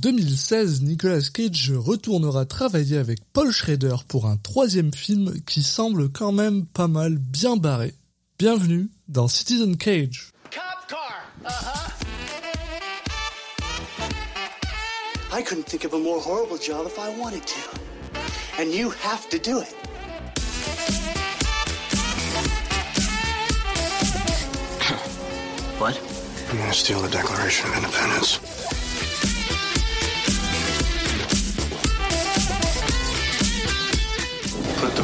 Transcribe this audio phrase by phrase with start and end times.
[0.00, 6.32] 2016, Nicolas Cage retournera travailler avec Paul Schrader pour un troisième film qui semble quand
[6.32, 7.94] même pas mal bien barré.
[8.38, 10.30] Bienvenue dans Citizen Cage.
[10.50, 11.22] Cop car.
[11.44, 11.90] Uh-huh.
[15.38, 17.60] I couldn't think of a more horrible job if I wanted to.
[18.58, 19.74] And you have to do it.
[25.78, 26.00] What?
[26.50, 28.49] I'm gonna steal the Declaration of Independence?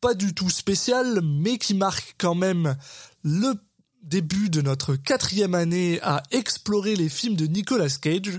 [0.00, 2.76] pas du tout spécial, mais qui marque quand même
[3.22, 3.54] le
[4.02, 8.38] début de notre quatrième année à explorer les films de Nicolas Cage,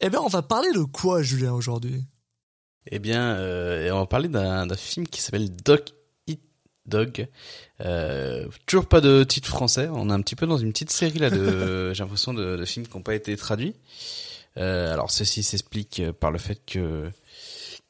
[0.00, 2.04] eh bien on va parler de quoi Julien aujourd'hui?
[2.90, 5.82] Eh bien, euh, on va parler d'un film qui s'appelle Dog
[6.26, 6.40] Eat
[6.86, 7.26] Dog.
[7.80, 9.88] Euh, toujours pas de titre français.
[9.92, 12.64] On est un petit peu dans une petite série là de, j'ai l'impression de, de
[12.64, 13.74] films qui n'ont pas été traduits.
[14.56, 17.10] Euh, alors ceci s'explique par le fait que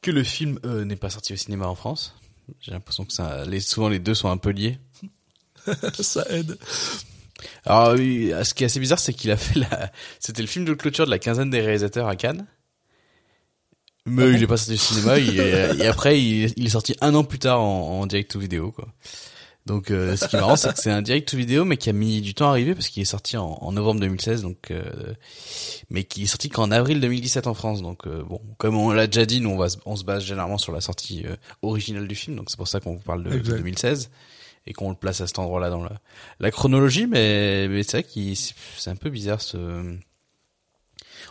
[0.03, 2.14] que le film n'est pas sorti au cinéma en France.
[2.61, 4.78] J'ai l'impression que ça, les, souvent les deux sont un peu liés.
[6.00, 6.58] Ça aide.
[7.64, 10.64] Alors oui, ce qui est assez bizarre, c'est qu'il a fait la, c'était le film
[10.64, 12.47] de clôture de la quinzaine des réalisateurs à Cannes.
[14.08, 16.94] Mais il est pas sorti au cinéma, il est- et après il, il est sorti
[17.00, 18.86] un an plus tard en, en direct to vidéo quoi.
[19.67, 21.91] Donc euh, ce qui est marrant, c'est que c'est un direct to vidéo, mais qui
[21.91, 24.70] a mis du temps à arriver parce qu'il est sorti en, en novembre 2016, donc
[24.70, 24.84] euh,
[25.91, 27.83] mais qui est sorti qu'en avril 2017 en France.
[27.83, 30.25] Donc euh, bon, comme on l'a déjà dit, nous on va se- on se base
[30.25, 33.25] généralement sur la sortie euh, originale du film, donc c'est pour ça qu'on vous parle
[33.25, 33.56] de, de Exact.
[33.56, 34.11] 2016
[34.69, 35.92] et qu'on le place à cet endroit-là dans la,
[36.41, 37.07] la chronologie.
[37.08, 39.96] Mais, mais c'est vrai qu'il c'est un peu bizarre ce.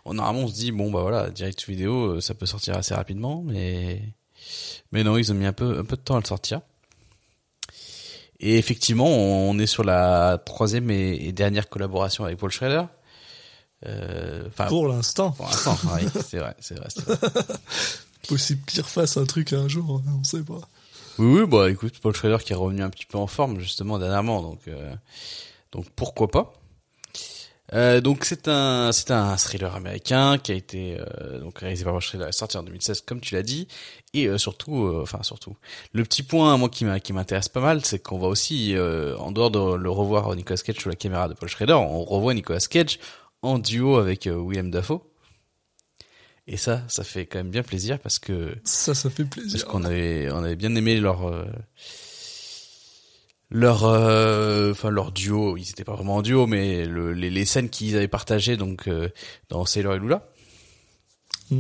[0.04, 2.76] On, normalement on se dit bon bah voilà direct to vidéo euh, ça peut sortir
[2.76, 4.02] assez rapidement, mais
[4.92, 6.60] mais non ils ont mis un peu un peu de temps à le sortir.
[8.40, 12.84] Et effectivement, on est sur la troisième et, dernière collaboration avec Paul Schrader.
[13.86, 16.88] Euh, pour, Pour l'instant, l'instant, oui, c'est vrai, c'est vrai,
[18.28, 20.62] possible qu'il refasse un truc un jour, on sait pas.
[21.18, 24.00] Oui, oui, bah écoute, Paul Schrader qui est revenu un petit peu en forme justement
[24.00, 24.94] dernièrement, donc euh,
[25.72, 26.54] donc pourquoi pas.
[27.74, 31.94] Euh, donc c'est un c'est un thriller américain qui a été euh, donc réalisé par
[31.94, 33.68] Paul Schrader, sorti en 2016 comme tu l'as dit,
[34.14, 35.56] et euh, surtout, euh, enfin surtout,
[35.92, 39.50] le petit point moi qui m'intéresse pas mal, c'est qu'on va aussi euh, en dehors
[39.50, 43.00] de le revoir Nicolas Cage sous la caméra de Paul Schrader, on revoit Nicolas Cage
[43.42, 45.02] en duo avec William Dafoe.
[46.48, 49.66] Et ça, ça fait quand même bien plaisir parce que Ça, ça fait parce plaisir.
[49.66, 51.24] qu'on avait on avait bien aimé leur
[53.54, 57.30] euh, leur euh, enfin leur duo ils étaient pas vraiment en duo mais le, les,
[57.30, 59.10] les scènes qu'ils avaient partagées donc euh,
[59.50, 60.28] dans Sailor et Lula
[61.52, 61.60] Mm.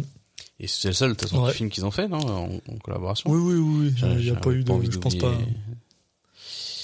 [0.61, 1.53] et c'est le seul de toute façon Ouais.
[1.53, 3.29] film qu'ils ont fait non en, en collaboration?
[3.29, 5.29] Oui, oui, oui, il n'y a pas eu de, envie je pense pas.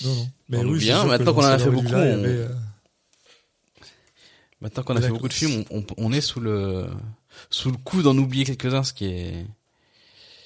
[0.03, 0.27] Non, non.
[0.49, 2.47] Mais On oui, que maintenant qu'on en a fait beaucoup, on- avait, euh,
[4.61, 6.85] maintenant qu'on a fait beaucoup de films on, on, on est sous le
[7.49, 9.45] sous le coup d'en oublier quelques-uns ce qui est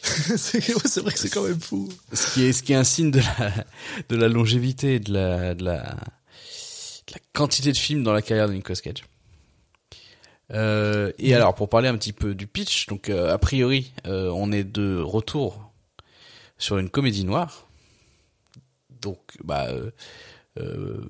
[0.37, 1.89] c'est vrai que c'est quand même fou.
[2.13, 3.65] ce qui est ce qui est un signe de la
[4.09, 8.47] de la longévité de la de la de la quantité de films dans la carrière
[8.47, 9.03] de Nicolas Cage.
[10.53, 14.29] Euh, et alors pour parler un petit peu du pitch, donc euh, a priori euh,
[14.29, 15.71] on est de retour
[16.57, 17.67] sur une comédie noire.
[19.01, 19.91] Donc bah euh,
[20.59, 21.01] euh,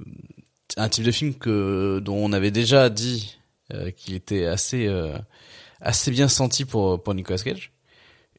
[0.78, 3.38] un type de film que dont on avait déjà dit
[3.74, 5.18] euh, qu'il était assez euh,
[5.82, 7.72] assez bien senti pour pour Nicolas Cage.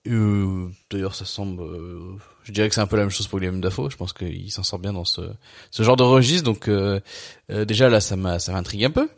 [0.07, 1.63] Euh, D'ailleurs, ça semble.
[1.63, 3.91] euh, je dirais que c'est un peu la même chose pour William Dafoe.
[3.91, 5.23] Je pense qu'il s'en sort bien dans ce
[5.79, 6.45] genre de registre.
[6.45, 7.01] Donc euh,
[7.51, 9.09] euh, déjà là, ça m'intrigue un peu.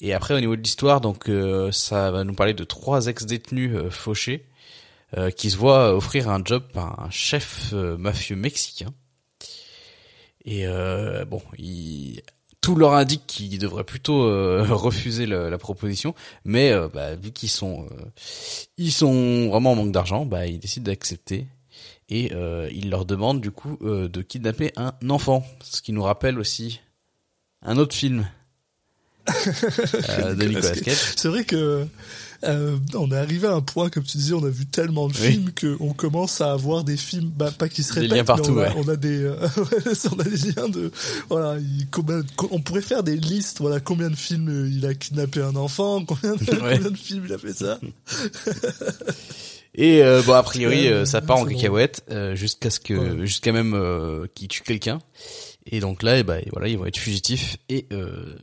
[0.00, 1.30] Et après, au niveau de l'histoire, donc
[1.72, 4.44] ça va nous parler de trois ex-détenus fauchés
[5.36, 8.92] qui se voient offrir un job par un chef mafieux mexicain.
[10.44, 10.66] Et
[11.26, 12.22] bon, il,
[12.68, 17.48] tout leur indique qu'ils devraient plutôt euh, refuser la proposition, mais euh, bah, vu qu'ils
[17.48, 18.04] sont euh,
[18.76, 21.46] ils sont vraiment en manque d'argent, bah ils décident d'accepter.
[22.10, 22.32] Et
[22.72, 26.80] ils leur demandent du coup de kidnapper un enfant, ce qui nous rappelle aussi
[27.60, 28.26] un autre film
[29.28, 30.96] euh, de Nicolas Cage.
[31.16, 31.86] C'est vrai que
[32.44, 35.14] euh, on est arrivé à un point, comme tu disais, on a vu tellement de
[35.14, 35.32] Oui.
[35.32, 38.52] films qu'on commence à avoir des films, bah, pas qui se Des répètent, liens partout,
[38.52, 38.82] mais on a, ouais.
[38.86, 39.34] on a des, euh,
[40.12, 40.92] on a des liens de,
[41.28, 42.22] voilà, il- combien-
[42.52, 46.04] on pourrait faire des listes, voilà, combien de films euh, il a kidnappé un enfant,
[46.06, 46.76] combien de, Ouais.
[46.76, 47.80] combien de films il a fait ça.
[49.74, 53.26] Et euh, bon, a priori, euh, ça part en cacahuète euh, jusqu'à ce que, Ouais.
[53.26, 54.98] jusqu'à même euh, qu'il tue quelqu'un.
[55.70, 58.36] Et donc là, eh ben, voilà, ils vont être fugitifs et euh,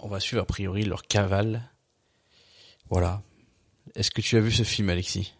[0.00, 1.62] on va suivre a priori leur cavale.
[2.90, 3.22] Voilà.
[3.94, 5.32] Est-ce que tu as vu ce film, Alexis?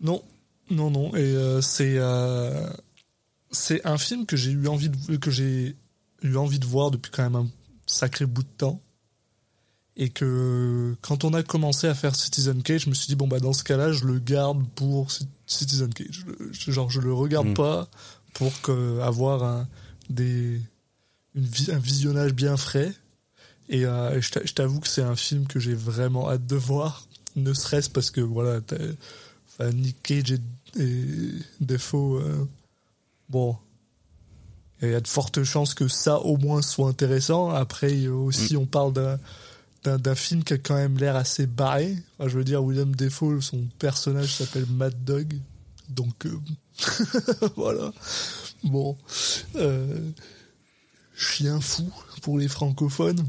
[0.00, 0.22] Non,
[0.70, 1.14] non, non.
[1.14, 2.68] Et euh, c'est euh,
[3.50, 5.76] c'est un film que j'ai eu envie de que j'ai
[6.22, 7.48] eu envie de voir depuis quand même un
[7.86, 8.80] sacré bout de temps.
[9.96, 13.28] Et que quand on a commencé à faire Citizen Cage, je me suis dit bon
[13.28, 16.24] bah dans ce cas-là, je le garde pour Ci- Citizen Cage.
[16.52, 17.54] Je- genre je le regarde Mm.
[17.54, 17.88] pas
[18.32, 19.68] pour que, avoir un
[20.08, 20.60] des
[21.34, 22.92] une un visionnage bien frais.
[23.70, 26.46] Et euh, et je t'a- je t'avoue que c'est un film que j'ai vraiment hâte
[26.46, 27.06] de voir,
[27.36, 28.60] ne serait-ce parce que voilà,
[29.48, 30.40] enfin, Nick Cage et,
[30.82, 32.44] et Defoe, euh,
[33.28, 33.56] bon,
[34.82, 37.50] il y a de fortes chances que ça au moins soit intéressant.
[37.50, 39.18] Après aussi, on parle d'un
[39.84, 41.96] d'un d'un film qui a quand même l'air assez barré.
[42.18, 45.38] Enfin, je veux dire, William Defoe, son personnage s'appelle Mad Dog,
[45.88, 46.36] donc euh,
[47.56, 47.92] voilà.
[48.64, 48.96] Bon,
[49.56, 50.10] euh,
[51.14, 51.90] chien fou
[52.22, 53.24] pour les francophones.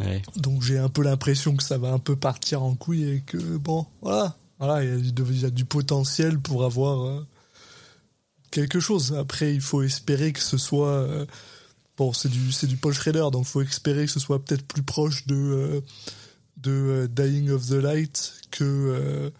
[0.00, 0.22] Ouais.
[0.36, 3.36] Donc j'ai un peu l'impression que ça va un peu partir en couille et que
[3.58, 7.26] bon, voilà, voilà, il y a, du- il y a du potentiel pour avoir euh,
[8.50, 9.14] quelque chose.
[9.18, 11.26] Après, il faut espérer que ce soit euh,
[11.96, 14.66] bon, c'est du c'est du Paul Schrader, donc il faut espérer que ce soit peut-être
[14.66, 15.80] plus proche de euh,
[16.56, 19.32] de Dying of the Light que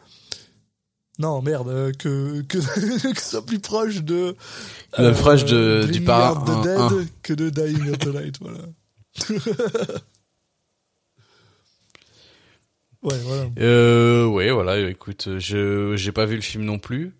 [1.18, 2.58] non merde que que,
[3.12, 4.36] que ce soit plus proche de
[4.98, 7.06] Le proche de- du un- Dead un.
[7.22, 8.60] que de Dying of the Light, voilà.
[13.04, 13.46] ouais, voilà.
[13.58, 14.78] Euh, ouais, voilà.
[14.88, 17.14] Écoute, je j'ai pas vu le film non plus.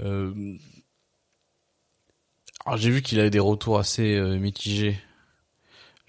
[0.00, 0.32] Euh,
[2.64, 4.96] alors j'ai vu qu'il avait des retours assez euh, mitigés,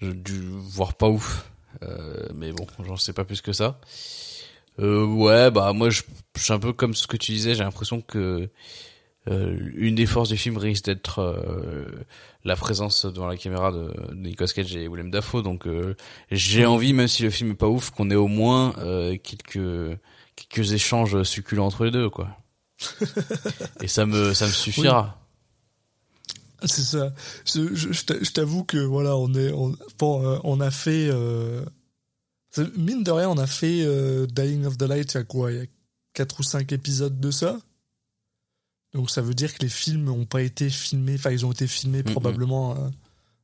[0.00, 1.50] Je- du voire pas ouf.
[1.82, 3.80] Euh, mais bon, j'en sais pas plus que ça.
[4.78, 6.02] Euh, ouais, bah moi je,
[6.36, 7.54] je suis un peu comme ce que tu disais.
[7.54, 8.48] J'ai l'impression que
[9.28, 11.84] euh, une des forces du film risque d'être euh,
[12.44, 15.42] la présence devant la caméra de, de Nicolas Cage et Willem Dafoe.
[15.42, 15.94] Donc euh,
[16.30, 19.98] j'ai envie, même si le film est pas ouf, qu'on ait au moins euh, quelques
[20.34, 22.28] quelques échanges succulents entre les deux, quoi.
[23.80, 25.18] et ça me ça me suffira.
[26.64, 27.12] C'est ça.
[27.44, 30.70] Je, je- je t'a- je t'avoue que voilà, on est, on, bon, euh, on a
[30.70, 31.64] fait, euh,
[32.76, 35.50] mine de rien, on a fait euh, Dying of the Light il y a quoi,
[35.52, 35.66] il y a
[36.14, 37.58] quatre ou cinq épisodes de ça?
[38.94, 41.66] Donc ça veut dire que les films n'ont pas été filmés, enfin ils ont été
[41.66, 42.88] filmés probablement euh,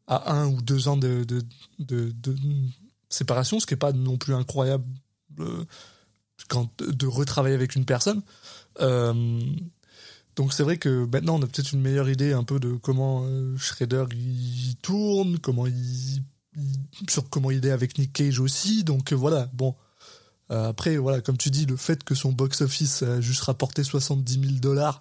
[0.07, 1.43] à un ou deux ans de, de,
[1.79, 2.37] de, de
[3.09, 4.85] séparation, ce qui est pas non plus incroyable
[5.41, 5.65] euh,
[6.49, 8.23] quand de retravailler avec une personne.
[8.81, 9.41] Euh,
[10.37, 13.25] donc c'est vrai que maintenant on a peut-être une meilleure idée un peu de comment
[13.57, 15.75] Shredder il tourne, comment il,
[16.57, 18.85] il- sur comment il est avec Nick Cage aussi.
[18.85, 19.75] Donc voilà, bon.
[20.51, 24.33] Après voilà, comme tu dis, le fait que son box office a juste rapporté 70
[24.41, 24.99] 000 dollars,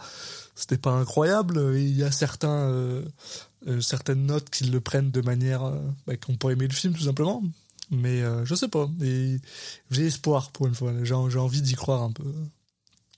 [0.58, 1.74] c'était pas incroyable.
[1.76, 3.06] Il y a certains euh,
[3.68, 6.94] euh, certaines notes qui le prennent de manière euh, bah, ont pas aimé le film
[6.94, 7.44] tout simplement.
[7.92, 8.90] Mais euh, je sais pas.
[9.02, 9.38] Et
[9.92, 10.92] j'ai espoir pour une fois.
[11.04, 12.26] J'ai j'ai envie d'y croire un peu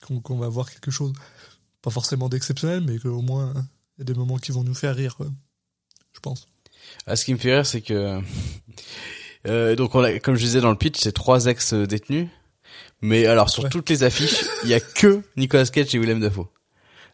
[0.06, 1.12] qu'on qu'on va voir quelque chose
[1.82, 3.52] pas forcément d'exceptionnel, mais qu'au moins
[3.96, 5.26] il y a des moments qui vont nous faire rire, quoi.
[6.12, 6.46] je pense.
[7.06, 8.20] Ah, ce qui me fait rire, c'est que
[9.46, 12.28] euh, donc on a, comme je disais dans le pitch, c'est trois ex détenus.
[13.02, 13.70] Mais alors sur Ouais.
[13.70, 16.48] toutes les affiches, il y a que Nicolas Cage et Willem Dafoe.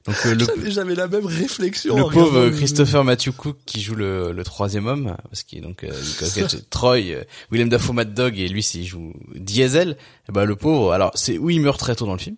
[0.06, 1.96] Donc euh, le, J'avais- J'avais la même réflexion.
[1.96, 5.62] le pauvre regardant Christopher Matthew Cook qui joue le, le troisième homme, parce qu'il est
[5.62, 9.96] donc euh, Nicolas Troy, euh, Willem Dafoe, Mad Dog et lui, c'est il joue Diesel.
[10.28, 12.36] Et bah le pauvre, alors c'est où il meurt très tôt dans le film,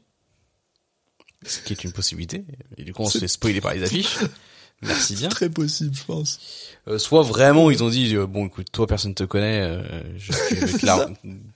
[1.46, 2.44] ce qui est une possibilité.
[2.76, 4.16] Et du coup on se fait spoiler par les affiches.
[4.82, 5.28] Merci bien.
[5.28, 6.38] Très possible, je pense.
[6.86, 9.82] Euh, soit vraiment ils ont dit euh, bon écoute toi personne te connaît, euh,
[10.16, 10.30] je,
[10.78, 11.08] clair-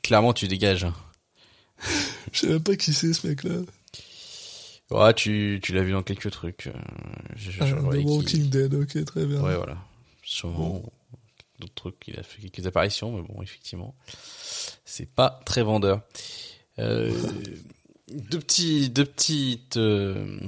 [0.02, 0.87] clairement tu dégages.
[2.33, 3.50] Je sais même pas qui c'est ce mec-là.
[4.92, 6.66] Ouais, tu tu l'as vu dans quelques trucs.
[6.68, 6.72] euh,
[7.61, 9.40] Ah, The qu'il- Walking Dead, ok, très bien.
[9.42, 9.76] Ouais voilà.
[10.25, 10.82] Sûrement
[11.58, 13.94] d'autres trucs il a fait quelques apparitions mais bon effectivement
[14.84, 16.00] c'est pas très vendeur.
[16.80, 17.12] Euh,
[18.08, 20.38] deux petits deux petites euh,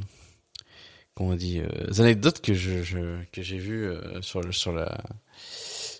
[1.14, 1.68] comment on dit euh,
[2.00, 4.98] anecdotes que je, je que j'ai vues euh, sur le sur la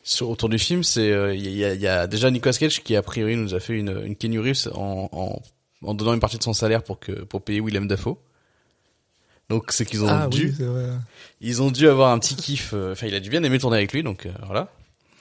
[0.03, 2.83] sur autour du film c'est euh, il y, a, il y a déjà Nicolas Cage
[2.83, 5.43] qui a priori nous a fait une une Kenny Reeves en, en
[5.87, 8.17] en donnant une partie de son salaire pour que pour payer Willem Dafoe.
[9.51, 10.89] Donc c'est qu'ils ont Ah dû oui, c'est vrai.
[11.41, 13.77] ils ont dû avoir un petit kiff euh, enfin il a dû bien aimer tourner
[13.77, 14.73] avec lui donc euh, voilà.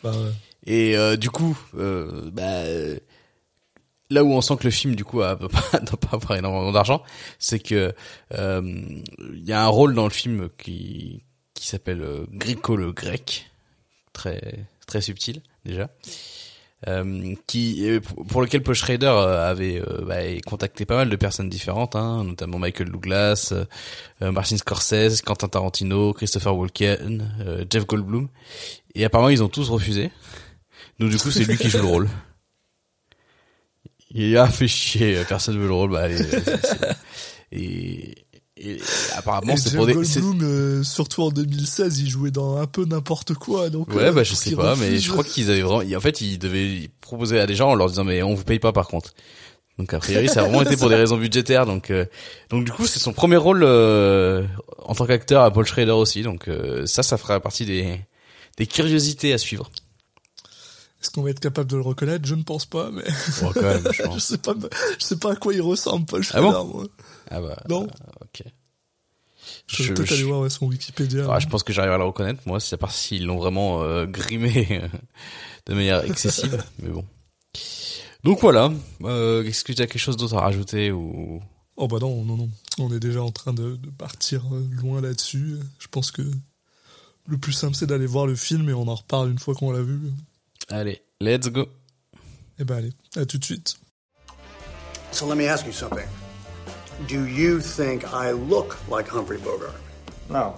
[0.03, 0.31] Bah, ouais.
[0.65, 2.63] Et euh, du coup, euh, bah,
[4.09, 7.03] là où on sent que le film du coup a, doit pas, avoir énormément d'argent,
[7.39, 7.93] c'est que
[8.33, 8.61] euh,
[9.19, 11.21] il y a un rôle dans le film qui
[11.53, 13.51] qui s'appelle Grico le grec,
[14.13, 15.89] très très subtil déjà.
[16.87, 21.47] Euh, qui euh, pour lequel Paul Schrader euh, avait bah, contacté pas mal de personnes
[21.47, 23.53] différentes, hein, notamment Michael Douglas,
[24.19, 28.27] Martin Scorsese, Quentin Tarantino, Christopher Walken, Jeff Goldblum,
[28.95, 30.11] et apparemment ils ont tous refusé.
[30.99, 32.09] Donc du coup c'est lui qui joue le rôle.
[34.11, 36.17] Il a fait chier, personne veut le rôle, bah allez.
[37.51, 38.15] Et,
[38.65, 38.77] et
[39.15, 43.33] apparemment c'est pour des, Goldblum, euh, surtout en 2016, il jouait dans un peu n'importe
[43.33, 43.69] quoi.
[43.69, 45.99] Donc Ouais, euh, bah je sais pas, mais refuse- je crois qu'ils avaient vraiment, en
[46.01, 48.71] fait, ils devaient proposer à des gens en leur disant mais on vous paye pas
[48.71, 49.13] par contre.
[49.79, 51.65] Donc a priori, ça a vraiment été pour des raisons budgétaires.
[51.65, 52.05] Donc, euh,
[52.49, 54.45] donc du coup, c'est son premier rôle euh,
[54.85, 56.21] en tant qu'acteur à Paul Schrader aussi.
[56.21, 57.99] Donc euh, ça, ça fera partie des
[58.57, 59.71] des curiosités à suivre.
[61.03, 62.25] Est-ce qu'on va être capable de le reconnaître?
[62.25, 63.03] Je ne pense pas, mais
[63.41, 64.23] Bon, quand même, je je pense.
[64.23, 64.53] sais pas,
[64.99, 66.51] je sais pas à quoi il ressemble, Paul Ah bon?
[66.51, 66.85] Schrader, moi.
[67.29, 67.83] Ah bah, Non.
[67.83, 68.43] euh, ok.
[69.67, 71.27] Je vais Je- peut-être je- aller voir ouais, son Wikipédia.
[71.29, 73.83] Ah, je pense que j'arrive à le reconnaître, moi, c'est à part s'ils l'ont vraiment
[73.83, 74.87] euh, grimé euh,
[75.65, 77.05] de manière excessive, mais bon.
[78.23, 78.71] Donc voilà,
[79.03, 81.41] euh, est-ce que tu as quelque chose d'autre à rajouter ou?
[81.75, 82.49] Oh bah non, non, non.
[82.79, 84.43] On est déjà en train de, de partir
[84.81, 85.57] loin là-dessus.
[85.79, 86.21] Je pense que
[87.27, 89.71] le plus simple, c'est d'aller voir le film et on en reparle une fois qu'on
[89.71, 89.99] l'a vu.
[90.73, 91.67] Allez, let's go.
[92.59, 93.75] Eh ben allez, à tout de suite.
[95.11, 96.07] So let me ask you something.
[97.07, 99.75] Do you think I look like Humphrey Bogart?
[100.31, 100.55] No.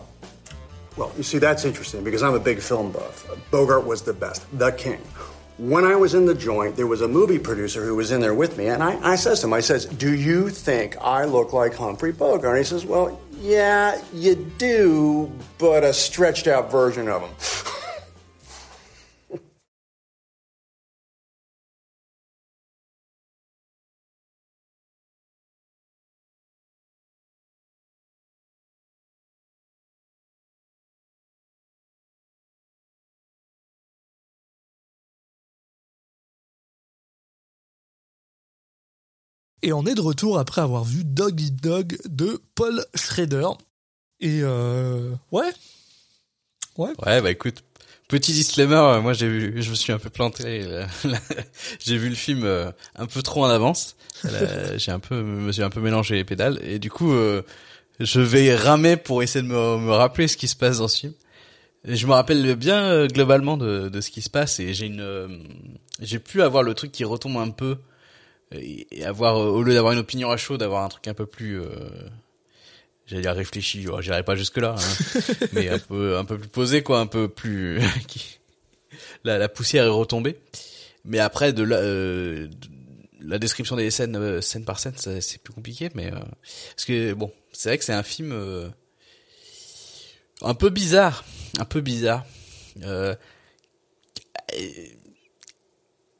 [0.95, 3.27] Well, you see, that's interesting because I'm a big film buff.
[3.51, 5.01] Bogart was the best, the king.
[5.57, 8.33] When I was in the joint, there was a movie producer who was in there
[8.33, 11.51] with me, and I, I says to him, I says, Do you think I look
[11.51, 12.55] like Humphrey Bogart?
[12.55, 17.31] And he says, Well, yeah, you do, but a stretched out version of him.
[39.65, 43.47] Et on est de retour après avoir vu Dog Eat Dog de Paul Schrader.
[44.19, 45.51] Et euh, ouais,
[46.77, 46.91] ouais.
[47.03, 47.63] Ouais, bah écoute,
[48.07, 50.43] petit disclaimer, euh, moi j'ai vu, je me suis un peu planté.
[50.45, 50.85] euh,
[51.79, 53.95] j'ai vu le film euh, un peu trop en avance.
[54.77, 57.11] J'ai un peu, me suis un peu mélangé les pédales et du coup,
[57.99, 60.99] je vais ramer pour essayer de me, me rappeler ce qui se passe dans ce
[60.99, 61.13] film.
[61.87, 65.43] Et je me rappelle bien globalement de, de ce qui se passe et j'ai une,
[66.01, 67.77] j'ai pu avoir le truc qui retombe un peu
[68.51, 71.25] et, avoir euh, au lieu d'avoir une opinion à chaud, d'avoir un truc un peu
[71.25, 71.67] plus euh,
[73.05, 74.75] j'allais dire réfléchi, oh, j'irai pas jusque là,
[75.53, 77.79] mais un peu un peu plus posé quoi, un peu plus
[79.23, 80.37] la, la poussière est retombée.
[81.03, 82.75] Mais après de la euh, de-
[83.21, 86.19] la description des scènes euh, scène par scène, c'est plus compliqué mais euh,
[86.75, 88.69] parce que bon, c'est vrai que c'est un film euh,
[90.41, 91.23] un peu bizarre,
[91.59, 92.25] un peu bizarre.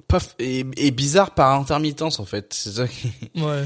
[0.06, 2.54] Et, pas et, et bizarre par intermittence en fait.
[2.54, 3.66] C'est ça qui- Ouais.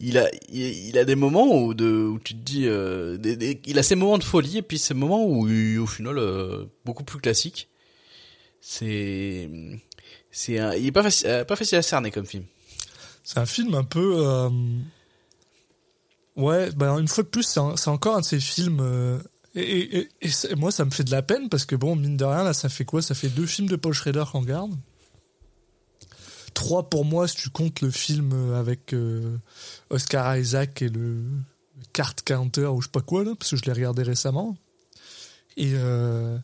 [0.00, 3.36] il a il, il a des moments où de où tu te dis euh, des,
[3.36, 5.48] des- il a ces moments de folie et puis ces moments où
[5.80, 7.68] au final euh, beaucoup plus classique
[8.60, 9.48] c'est
[10.30, 12.44] c'est il est pas facile euh, pas facile à cerner comme film
[13.24, 14.16] C'est un film un peu.
[14.18, 14.50] euh,
[16.36, 19.20] Ouais, bah une fois de plus, c'est un- c'est encore un de ces films.
[19.56, 21.96] Et, et- et- et c'est- moi, ça me fait de la peine parce que bon,
[21.96, 23.02] mine de rien, là, ça fait quoi?
[23.02, 24.72] Ça fait deux films de Paul Schrader qu'on garde.
[26.58, 29.36] Trois pour moi, si tu comptes le film avec euh,
[29.90, 31.22] Oscar Isaac et le
[31.92, 34.56] Card Counter ou je sais pas quoi là, parce que je l'ai regardé récemment.
[35.56, 36.36] Et euh...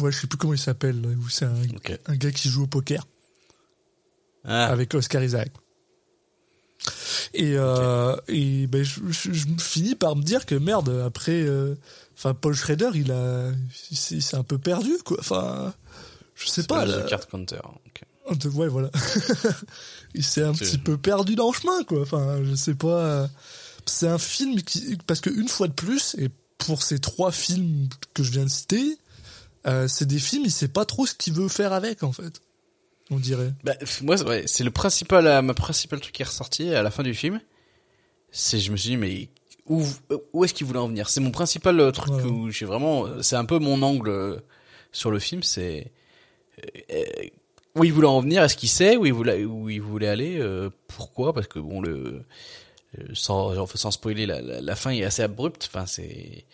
[0.00, 1.02] ouais, je sais plus comment il s'appelle.
[1.28, 3.04] C'est un, gars qui joue au poker
[4.44, 5.50] ah, avec Oscar Isaac.
[7.34, 11.74] Et, euh, et ben, je, je, je finis par me dire que merde, après, euh,
[12.16, 15.16] enfin, Paul Schrader, il a, s'est un peu perdu, quoi.
[15.18, 15.74] Enfin,
[16.36, 16.86] je sais pas.
[16.86, 18.04] le card counter ok.
[18.54, 18.90] Ouais, voilà.
[20.14, 22.00] il s'est un petit peu perdu dans le chemin, quoi.
[22.02, 22.98] Enfin, je sais pas.
[23.04, 23.26] euh,
[23.86, 27.88] C'est un film qui, parce que une fois de plus, et pour ces trois films
[28.14, 28.98] que je viens de citer,
[29.66, 32.40] euh, c'est des films, il sait pas trop ce qu'il veut faire avec, en fait.
[33.10, 33.52] On dirait.
[33.64, 36.90] Bah, moi, ouais, c'est le principal, euh, ma principale truc qui est ressorti à la
[36.90, 37.40] fin du film.
[38.30, 39.30] C'est, je me suis dit, mais
[39.66, 39.82] où,
[40.34, 41.08] où est-ce qu'il voulait en venir?
[41.08, 42.22] C'est mon principal euh, truc Ouais.
[42.24, 44.36] où j'ai vraiment, euh, c'est un peu mon angle euh,
[44.92, 45.90] sur le film, c'est
[46.62, 47.04] euh, euh,
[47.78, 50.38] où il voulait en venir, est-ce qu'il sait où il voulait, où il voulait aller,
[50.38, 51.32] euh, pourquoi?
[51.32, 52.24] Parce que bon, le
[52.98, 55.68] euh, sans, sans spoiler, la, la, la fin est assez abrupte.
[55.72, 56.44] Enfin, c'est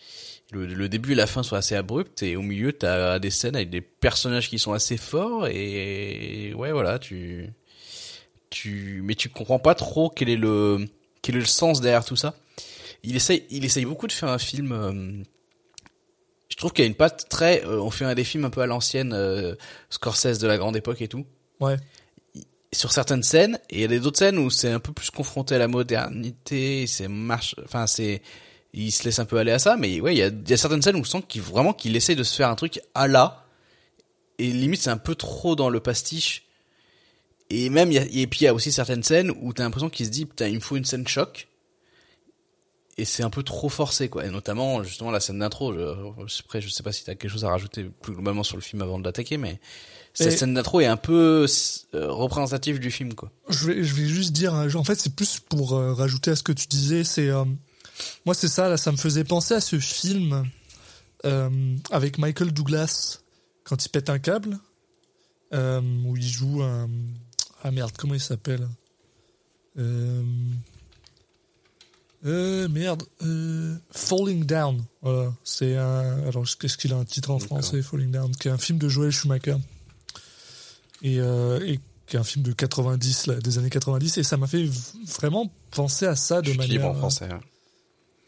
[0.51, 3.55] le, le, début et la fin sont assez abruptes et au milieu t'as des scènes
[3.55, 7.49] avec des personnages qui sont assez forts et ouais voilà tu
[8.51, 10.85] tu mais tu comprends pas trop quel est le
[11.23, 12.35] quel est le sens derrière tout ça.
[13.03, 15.23] Il essaye il essaye beaucoup de faire un film.
[16.55, 17.65] Je trouve qu'il y a une patte très.
[17.65, 19.55] Euh, on fait un des films un peu à l'ancienne, euh,
[19.89, 21.25] Scorsese de la grande époque et tout.
[21.59, 21.75] Ouais.
[22.71, 25.55] Sur certaines scènes et il y a d'autres scènes où c'est un peu plus confronté
[25.55, 26.87] à la modernité.
[26.87, 27.55] C'est marche.
[27.63, 28.21] Enfin c'est
[28.73, 30.57] il se laisse un peu aller à ça, mais ouais, il y a, y a
[30.57, 33.07] certaines scènes où on sent qu'il vraiment qu'il essaie de se faire un truc à
[33.07, 33.45] la,
[34.37, 36.43] et limite c'est un peu trop dans le pastiche.
[37.49, 39.89] Et même, y a, et puis il y a aussi certaines scènes où t'as l'impression
[39.89, 41.47] qu'il se dit, putain, il me faut une scène choc.
[42.97, 44.25] Et c'est un peu trop forcé, quoi.
[44.25, 45.73] Et notamment, justement, la scène d'intro.
[45.73, 48.61] Je, après, je sais pas si t'as quelque chose à rajouter plus globalement sur le
[48.61, 49.59] film avant de l'attaquer, mais
[50.13, 51.45] cette scène d'intro est un peu
[51.93, 53.31] euh, représentative du film, quoi.
[53.49, 56.43] Je vais, je vais juste dire, en fait, c'est plus pour euh, rajouter à ce
[56.43, 57.43] que tu disais, c'est, euh,
[58.25, 60.49] moi, c'est ça, là, ça me faisait penser à ce film
[61.25, 63.19] euh, avec Michael Douglas
[63.63, 64.57] quand il pète un câble,
[65.53, 66.89] euh, où il joue un.
[67.63, 68.67] Ah merde, comment il s'appelle
[72.25, 74.83] euh, euh, Merde, euh, Falling Down.
[75.01, 76.27] Voilà, c'est un.
[76.27, 78.89] Alors, qu'est-ce qu'il a un titre en français, Falling Down, qui est un film de
[78.89, 79.57] Joel Schumacher.
[81.01, 84.37] Et, euh, et qui est un film de 90, là, des années 90, et ça
[84.37, 84.67] m'a fait
[85.19, 86.71] vraiment penser à ça de Chute manière.
[86.73, 87.27] libre en français.
[87.31, 87.39] hein.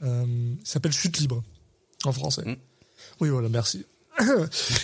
[0.03, 0.25] Euh,
[0.59, 1.43] il s'appelle Chute libre
[2.05, 2.43] en français.
[2.45, 2.55] Mm.
[3.21, 3.85] Oui, voilà, merci.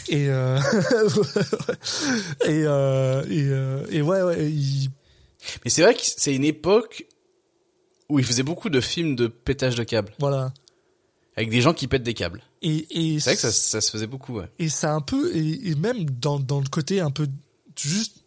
[0.10, 0.60] et, euh,
[2.46, 4.90] et, euh, et, euh, et ouais, ouais, il-
[5.64, 7.06] Mais c'est vrai que c'est une époque
[8.10, 10.14] où il faisait beaucoup de films de pétage de câbles.
[10.20, 10.54] voilà.
[11.36, 12.44] Avec des gens qui pètent des câbles.
[12.62, 14.48] Et, et C'est vrai que ça, ça se faisait beaucoup, ouais.
[14.60, 17.28] et ça un peu et, et même dans, dans le côté un peu
[17.80, 18.18] juste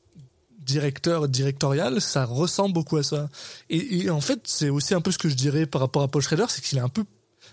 [0.59, 3.28] directeur directorial ça ressemble beaucoup à ça
[3.71, 6.09] et, et en fait c'est aussi un peu ce que je dirais par rapport à
[6.09, 7.04] Paul Schrader c'est qu'il est un peu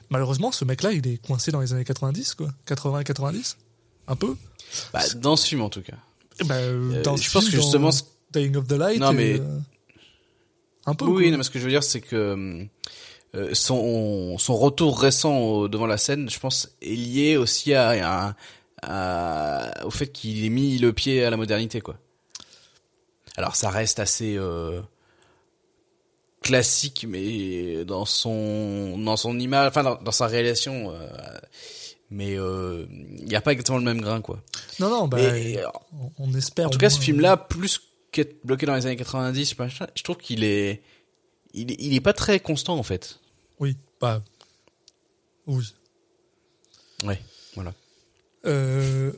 [0.09, 3.57] malheureusement ce mec là il est coincé dans les années 90 quoi 80 et 90
[4.07, 4.35] un peu
[4.91, 5.95] Bah, dans ce film, en tout cas.
[6.45, 7.95] Bah, euh, dans je ce pense film, que justement, dans
[8.39, 9.59] Dying of the Light Non, et, mais- euh,
[10.85, 12.65] un peu Oui, non, mais ce que je veux dire, c'est que
[13.35, 17.89] euh, son, son retour récent au- devant la scène, je pense, est lié aussi à,
[18.29, 18.35] à-
[18.83, 21.95] à- au fait qu'il ait mis le pied à la modernité, quoi.
[23.37, 24.81] Alors, ça reste assez euh,
[26.41, 31.07] classique, mais dans son dans son image, enfin dans, dans sa réalisation, euh,
[32.11, 32.85] mais euh,
[33.17, 34.39] il n'y a pas exactement le même grain, quoi.
[34.79, 35.63] non non bah euh,
[36.19, 37.87] on- espère en tout cas, ce film-là, plus qu'être
[38.43, 40.81] bloqué dans les années 90, machin, je trouve qu'il est,
[41.53, 43.19] il il est pas très constant en fait.
[43.59, 44.21] oui bah
[45.47, 45.63] oui
[47.03, 47.19] Ouais,
[47.55, 47.73] voilà.
[48.45, 49.11] Euh,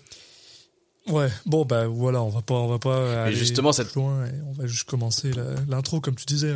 [1.08, 4.54] ouais, bon bah voilà, on va pas, on va pas aller justement, cette- loin on
[4.54, 5.32] va juste commencer
[5.68, 6.54] l'intro comme tu disais.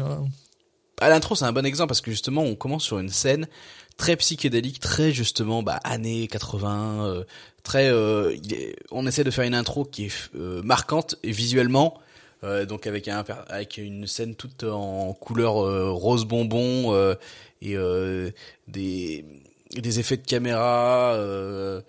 [1.02, 3.48] À l'intro, c'est un bon exemple parce que justement, on commence sur une scène
[3.96, 7.24] très psychédélique, très justement, bah, années 80, euh,
[7.64, 8.36] très, euh,
[8.92, 12.00] on essaie de faire une intro qui est euh, marquante et visuellement,
[12.44, 17.16] euh, donc avec un, avec une scène toute en couleur euh, rose bonbon euh,
[17.62, 18.32] et euh,
[18.68, 19.26] des,
[19.76, 21.14] des effets de caméra.
[21.16, 21.82] Euh,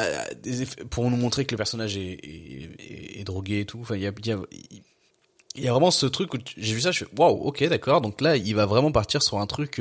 [0.00, 3.78] euh, des pour nous montrer que le personnage est, est, est- drogué et tout.
[3.80, 7.04] Enfin, il y a, y y a vraiment ce truc où j'ai vu ça, je
[7.04, 8.00] fais waouh, ok, d'accord.
[8.02, 9.80] Donc là, il va vraiment partir sur un truc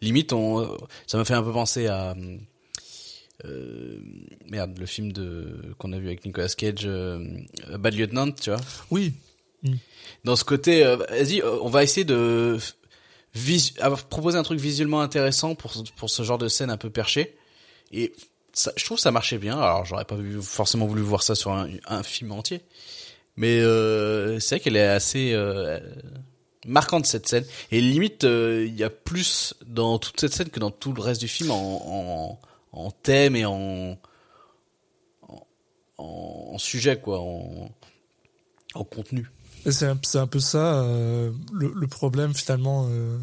[0.00, 0.32] limite.
[0.32, 2.14] On, ça m'a fait un peu penser à
[3.44, 3.98] euh,
[4.46, 7.18] merde, le film de qu'on a vu avec Nicolas Cage, euh,
[7.78, 8.60] Bad Lieutenant, tu vois.
[8.90, 9.12] Oui,
[10.24, 12.58] Dans ce côté, euh, vas-y, euh, on va essayer de
[14.08, 17.36] proposer un truc visuellement intéressant pour pour ce genre de scène un peu perché.
[17.92, 18.12] Et
[18.52, 19.58] ça, je trouve que ça marchait bien.
[19.58, 22.62] Alors, j'aurais pas vu, forcément voulu voir ça sur un, un film entier.
[23.36, 25.78] Mais euh, c'est vrai qu'elle est assez euh,
[26.66, 27.44] marquante cette scène.
[27.70, 31.02] Et limite, euh, il y a plus dans toute cette scène que dans tout le
[31.02, 32.40] reste du film en, en,
[32.76, 33.98] en thème et en,
[35.28, 35.46] en,
[35.98, 37.70] en sujet, quoi, en,
[38.74, 39.30] en contenu.
[39.68, 43.18] C'est un, c'est un peu ça euh, le, le problème finalement euh,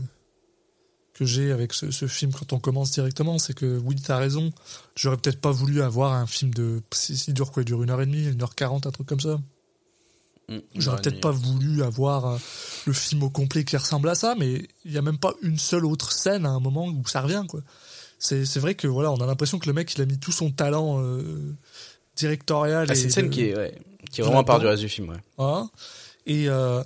[1.13, 4.52] que j'ai avec ce, ce film quand on commence directement, c'est que oui, t'as raison.
[4.96, 7.92] J'aurais peut-être pas voulu avoir un film de, si, si dure quoi, il dure une
[7.92, 9.39] heure et demie, une heure quarante, un truc comme ça.
[10.76, 12.38] J'aurais peut-être pas voulu avoir euh,
[12.86, 15.58] le film au complet qui ressemble à ça, mais il y a même pas une
[15.58, 17.62] seule autre scène à un moment où ça revient, quoi.
[18.25, 20.31] C'est, c'est vrai que voilà, on a l'impression que le mec il a mis tout
[20.31, 21.53] son talent euh,
[22.15, 22.88] directorial.
[22.89, 23.77] Ah, c'est une scène de- qui est, ouais,
[24.12, 25.17] qui est vraiment à part du reste du film, ouais.
[25.39, 25.69] Hein?
[26.25, 26.81] Et euh,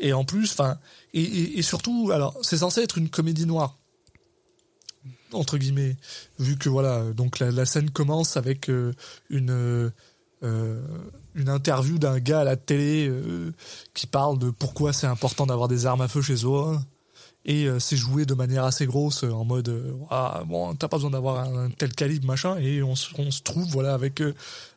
[0.00, 0.78] et en plus, enfin,
[1.14, 3.76] et, et, et surtout, alors c'est censé être une comédie noire
[5.32, 5.96] entre guillemets,
[6.40, 8.92] vu que voilà, donc la, la scène commence avec euh,
[9.28, 9.92] une
[10.42, 13.12] une interview d'un gars à la télé
[13.94, 16.82] qui parle de pourquoi c'est important d'avoir des armes à feu chez soi.
[17.46, 20.88] Et euh, c'est joué de manière assez grosse euh, en mode euh, ah, bon t'as
[20.88, 24.20] pas besoin d'avoir un, tel calibre machin et on, se- on se trouve voilà avec
[24.20, 24.34] euh,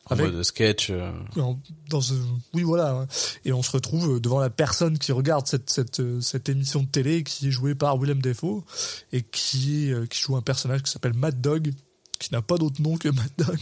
[0.10, 0.91] En avec mode sketch.
[1.38, 2.13] en- dans ce-
[2.54, 3.08] oui voilà hein.
[3.43, 7.23] et on se retrouve devant la personne qui regarde cette cette cette émission de télé
[7.23, 8.63] qui est jouée par Willem Dafoe
[9.12, 11.73] et qui qui joue un personnage qui s'appelle Mad Dog
[12.19, 13.60] qui n'a pas d'autre nom que Mad Dog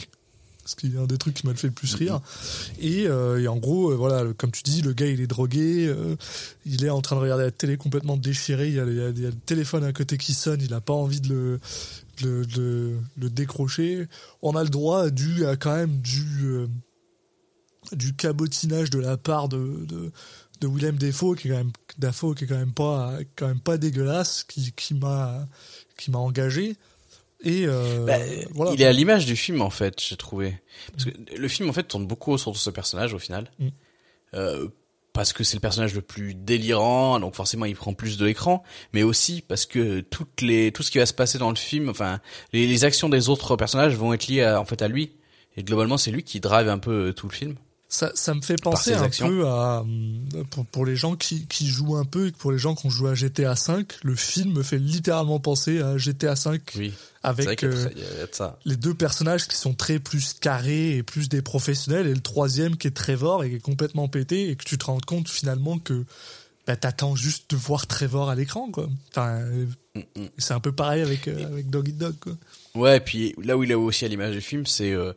[0.65, 2.21] ce qui est un des trucs qui m'a fait le plus rire.
[2.79, 5.27] Et, euh, et en gros euh, voilà le- comme tu dis le gars il est
[5.27, 6.15] drogué euh,
[6.65, 9.01] il est en train de regarder la télé complètement déchiré il y a, il y
[9.01, 11.29] a- il y a le téléphone à côté qui sonne il a pas envie de
[11.29, 11.59] le
[12.21, 14.07] de, le- de le- le décrocher.
[14.41, 16.67] On a le droit dû à quand même du
[17.93, 20.11] du cabotinage de la part de, de,
[20.61, 23.59] de Willem Dafoe qui est quand même Dafoe qui est quand même pas quand même
[23.59, 25.47] pas dégueulasse qui qui m'a
[25.97, 26.75] qui m'a engagé
[27.43, 28.17] et euh, bah,
[28.53, 30.59] voilà Il est à l'image du film en fait, j'ai trouvé.
[30.91, 33.51] Parce que le film en fait tourne beaucoup autour de ce personnage au final.
[33.59, 33.67] Mm.
[34.33, 34.67] Euh,
[35.13, 38.63] parce que c'est le personnage le plus délirant, donc forcément il prend plus de l'écran,
[38.93, 41.89] mais aussi parce que toutes les tout ce qui va se passer dans le film,
[41.89, 42.21] enfin
[42.53, 45.11] les, les actions des autres personnages vont être liées à, en fait à lui.
[45.57, 47.55] Et globalement c'est lui qui drive un peu euh, tout le film.
[47.93, 49.27] Ça, ça me fait penser un actions.
[49.27, 52.57] peu à hum, pour, pour les gens qui, qui jouent un peu et pour les
[52.57, 56.37] gens qui ont joué à GTA 5, le film me fait littéralement penser à GTA
[56.37, 56.93] 5 Oui.
[57.23, 57.89] C'est vrai avec euh,
[58.31, 62.21] ça- les deux personnages qui sont très plus carrés et plus des professionnels et le
[62.21, 65.27] troisième qui est Trevor et qui est complètement pété et que tu te rends compte
[65.27, 66.05] finalement que
[66.65, 68.87] bah, t'attends juste de voir Trevor à l'écran quoi.
[69.11, 70.27] Enfin, euh, Mm, mm.
[70.37, 72.31] c'est un peu pareil avec euh, avec Dog Dog quoi.
[72.75, 75.11] Ouais, et puis là où il est aussi à l'image du film, c'est euh,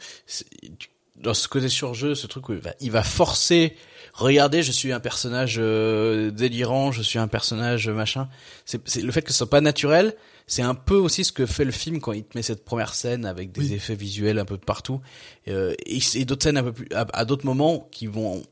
[1.25, 3.75] dans ce côté surjeu, ce truc où il va, il va forcer.
[4.13, 8.29] Regardez, je suis un personnage euh, délirant, je suis un personnage euh, machin.
[8.65, 10.15] C'est le fait que ce soit pas naturel.
[10.47, 12.95] C'est un peu aussi ce que fait le film quand il te met cette première
[12.95, 13.73] scène avec des Oui.
[13.73, 15.01] effets visuels un peu de partout
[15.49, 18.43] euh, et, et d'autres scènes un peu plus à, à d'autres moments qui vont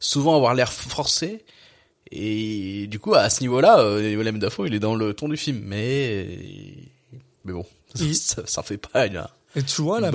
[0.00, 1.44] souvent avoir l'air forcés.
[2.10, 5.36] Et du coup, à ce niveau-là, euh, Willem Dafoe, il est dans le ton du
[5.36, 6.26] film, mais
[7.44, 7.64] mais bon,
[8.14, 9.22] ça, ça fait pas une,
[9.54, 10.10] Et tu vois là,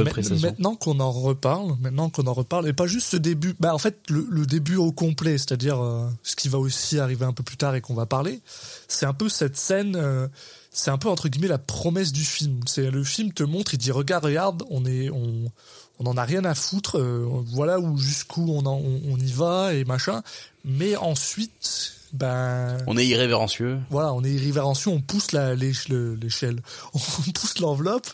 [0.48, 3.78] maintenant qu'on en reparle, maintenant qu'on en reparle, et pas juste ce début, bah en
[3.78, 7.44] fait le, le début au complet, c'est-à-dire euh, ce qui va aussi arriver un peu
[7.44, 8.42] plus tard et qu'on va parler,
[8.88, 10.28] c'est un peu cette scène, euh,
[10.72, 12.62] c'est un peu entre guillemets la promesse du film.
[12.66, 15.52] C'est le film te montre, il dit regarde, regarde, on est, on,
[16.00, 19.32] on en a rien à foutre, euh, voilà où jusqu'où on, en- on, on y
[19.32, 20.24] va et machin,
[20.66, 23.80] mais ensuite, ben On est irrévérencieux.
[23.90, 26.62] voilà, on est irrévérencieux, on pousse la- l'éche- le- l'échelle,
[26.94, 27.00] on
[27.32, 28.08] pousse l'enveloppe,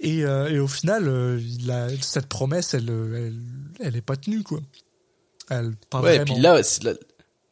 [0.00, 1.40] et, euh, et au final, euh,
[2.00, 3.34] cette promesse, elle, elle,
[3.80, 4.60] elle est pas tenue, quoi.
[5.50, 6.60] Elle, pas Ouais, et puis là,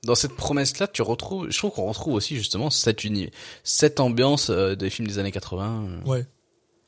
[0.05, 3.31] dans cette promesse-là, tu retrouves, je trouve qu'on retrouve aussi justement cette uni,
[3.65, 5.85] cette ambiance euh, des films des années 80.
[6.05, 6.27] euh, Ouais.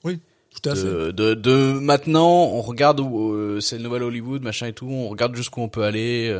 [0.04, 0.20] Oui,
[0.54, 0.82] tout à fait.
[0.84, 5.08] de, de, de maintenant, on regarde où c'est le nouvel Hollywood, machin et tout, on
[5.08, 6.30] regarde jusqu'où on peut aller.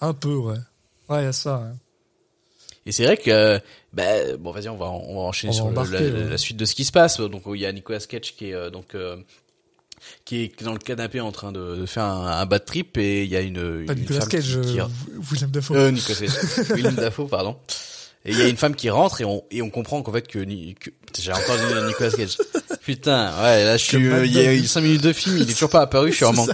[0.00, 0.56] Un peu, ouais.
[1.08, 1.58] Ouais, il y a ça.
[1.58, 1.74] ouais.
[2.88, 3.58] Et c'est vrai que, euh,
[3.92, 4.04] bah,
[4.38, 6.30] bon, vas-y, on va, on va enchaîner On va sur le- la, ouais.
[6.30, 7.18] la suite de ce qui se passe.
[7.20, 9.16] Donc, il y a Nicolas Cage qui est euh, donc euh,
[10.24, 13.24] qui est dans le canapé en train de, de faire un, un bad trip et
[13.24, 14.84] il y a une, Pas une Nicolas femme Cage, qui, qui- euh,
[15.32, 15.74] William Dafoe.
[15.76, 16.70] Euh, Nicolas Cage.
[16.76, 17.56] Willem Dafoe, pardon.
[18.24, 20.26] Et il y a une femme qui rentre et on, et on comprend qu'en fait
[20.28, 20.38] que,
[20.74, 22.36] que- j'ai encore dit Nicolas Cage.
[22.82, 25.54] Putain, ouais, là, je suis, il y a eu 5 minutes de film, il est
[25.54, 26.50] toujours pas apparu, je suis en manque.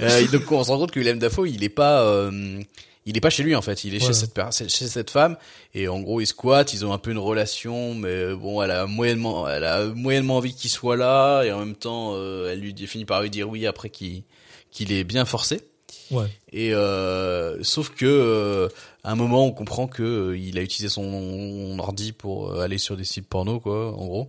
[0.00, 2.60] Euh, donc, on se rend compte que Willem Dafoe, il est pas, euh,
[3.06, 3.84] il est pas chez lui, en fait.
[3.84, 5.36] Il est chez cette, per- chez cette femme.
[5.74, 8.86] Et en gros, ils squattent, ils ont un peu une relation, mais bon, elle a
[8.86, 12.74] moyennement, elle a moyennement envie qu'il soit là, et en même temps, euh, elle lui
[12.86, 14.22] finit par lui dire oui après qu'il,
[14.70, 15.62] qu'il est bien forcé.
[16.10, 16.26] Ouais.
[16.52, 18.68] Et euh, sauf que euh,
[19.04, 22.78] à un moment on comprend que euh, il a utilisé son ordi pour euh, aller
[22.78, 24.28] sur des sites porno quoi en gros.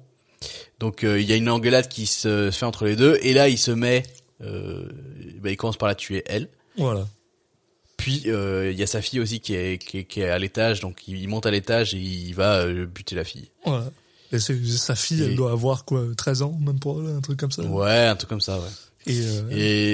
[0.77, 3.49] Donc euh, il y a une engueulade qui se fait entre les deux et là
[3.49, 4.03] il se met
[4.43, 4.87] euh,
[5.39, 6.49] bah, il commence par la tuer elle.
[6.77, 7.07] Voilà.
[8.01, 10.37] Puis euh, il y a sa fille aussi qui est qui est, qui est à
[10.39, 13.49] l'étage donc il monte à l'étage et il va euh, buter la fille.
[13.65, 13.91] Voilà.
[14.33, 17.51] Et sa fille, Et- elle doit avoir quoi, 13 ans, même là, un truc comme
[17.51, 17.63] ça?
[17.63, 18.65] Ouais, un truc comme ça ouais.
[19.07, 19.49] Et, euh,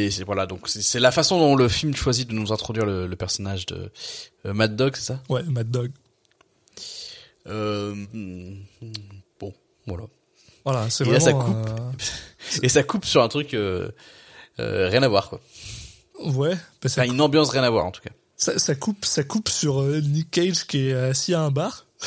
[0.05, 3.07] Et c'est voilà donc c'est la façon dont le film choisit de nous introduire le,
[3.07, 3.89] le personnage de
[4.45, 5.21] euh, Mad Dog, c'est ça?
[5.29, 5.91] Ouais, Mad Dog.
[7.47, 7.95] Euh,
[9.39, 9.53] bon,
[9.85, 10.03] voilà.
[10.65, 11.25] Voilà, c'est Et vraiment.
[11.25, 11.79] ça coupe.
[11.79, 11.91] euh,
[12.63, 13.89] Et ça coupe sur un truc euh,
[14.59, 15.39] euh, rien à voir quoi.
[16.25, 18.11] Ouais, bah, ça Enfin, une ambiance rien à voir en tout cas.
[18.35, 21.85] Ça, ça coupe, ça coupe sur euh, Nick Cage qui est assis à un bar.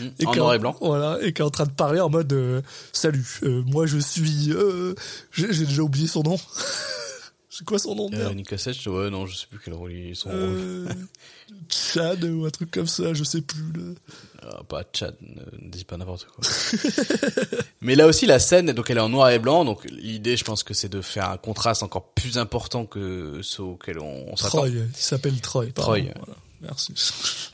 [0.00, 0.76] Hmm, en qui est noir et blanc.
[0.80, 3.98] Voilà, et qui est en train de parler en mode euh, Salut, euh, moi je
[3.98, 4.50] suis.
[4.52, 4.94] euh,
[5.30, 6.36] J'ai j'ai déjà oublié son nom.
[7.58, 9.92] C'est quoi son nom de Euh, Nicolas Cage, ouais, non, je sais plus quel rôle
[9.92, 10.30] ils sont.
[10.32, 10.86] Euh,
[11.68, 13.72] Chad ou un truc comme ça, je sais plus.
[13.74, 13.94] là.
[14.44, 16.44] Ah, pas Chad, ne, dis pas n'importe quoi.
[17.80, 20.44] Mais là aussi, la scène, donc elle est en noir et blanc, donc l'idée, je
[20.44, 24.36] pense que c'est de faire un contraste encore plus important que ceux auxquels on, on
[24.36, 24.58] s'attend.
[24.58, 25.66] Troy, il s'appelle Troy.
[25.74, 25.82] pardon.
[25.90, 26.00] Troy.
[26.14, 26.94] Voilà, merci.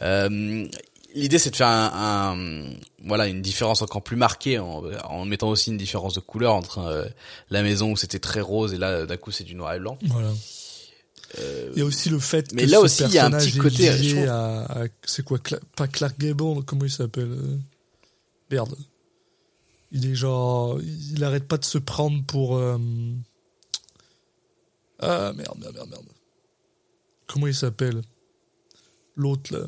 [0.02, 0.66] Euh,
[1.14, 5.48] l'idée c'est de faire un, un- voilà une différence encore plus marquée en, en mettant
[5.48, 7.04] aussi une différence de couleur entre euh,
[7.50, 9.96] la maison où c'était très rose et là d'un coup c'est du noir et blanc.
[10.06, 10.30] Voilà.
[11.74, 13.30] Il y a aussi le fait mais que là ce aussi, il y a un
[13.32, 17.56] petit côté, trouve- à, à- c'est quoi Cla- pas Clark Gable comment il s'appelle euh,
[18.52, 18.76] merde
[19.90, 22.78] il est genre il arrête pas de se prendre pour euh,
[25.00, 26.06] ah merde merde merde merde
[27.26, 28.00] comment il s'appelle
[29.16, 29.66] l'autre là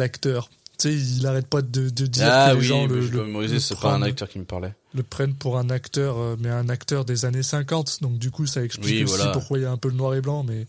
[0.00, 3.00] l'acteur tu sais il arrête pas de, de dire ah que les oui, gens le,
[3.00, 4.72] le- le c'est pas un acteur qui me parlait.
[4.94, 7.98] le prennent pour un acteur, euh, mais un acteur des années 50.
[8.00, 9.32] Donc du coup, ça explique Oui, aussi voilà.
[9.32, 10.66] pourquoi il y a un peu le noir et blanc, mais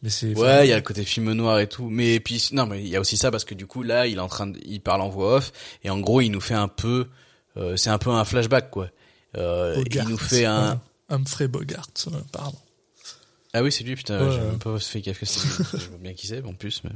[0.00, 0.32] mais c'est.
[0.38, 2.88] Ouais, il y a le côté film noir et tout, mais puis non, mais il
[2.88, 4.80] y a aussi ça parce que du coup là, il est en train, de, il
[4.80, 7.08] parle en voix off et en gros, il nous fait un peu,
[7.56, 8.88] euh, c'est un peu un flashback quoi.
[9.36, 10.80] Euh, Bogart, il nous fait un.
[11.08, 11.88] Humphrey Bogart,
[12.30, 12.58] pardon.
[13.54, 15.80] Ah oui, c'est lui, putain, Ouais, j'ai même pas fait gaffe que lui.
[15.84, 16.82] Je vois bien qui c'est, en plus.
[16.84, 16.90] Mais...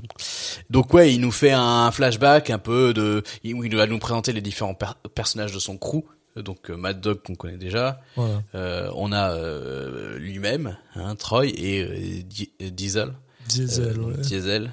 [0.70, 4.32] Donc ouais, il nous fait un flashback un peu de, où il va nous présenter
[4.32, 6.02] les différents per- personnages de son crew.
[6.36, 8.00] Donc euh, Mad Dog qu'on connaît déjà.
[8.16, 8.42] Voilà.
[8.54, 13.12] Euh, on a euh, lui-même, hein, Troy et Di- Diesel,
[13.48, 14.16] Diesel, ouais.
[14.18, 14.70] Diesel,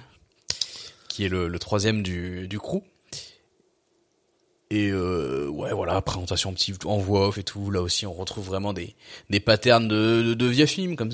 [1.08, 2.82] qui est le, le troisième du, du crew.
[4.72, 7.72] Et euh, ouais, voilà, présentation petit en voix off et tout.
[7.72, 8.96] Là aussi, on retrouve vraiment des
[9.32, 11.10] des patterns de de, de vieux films comme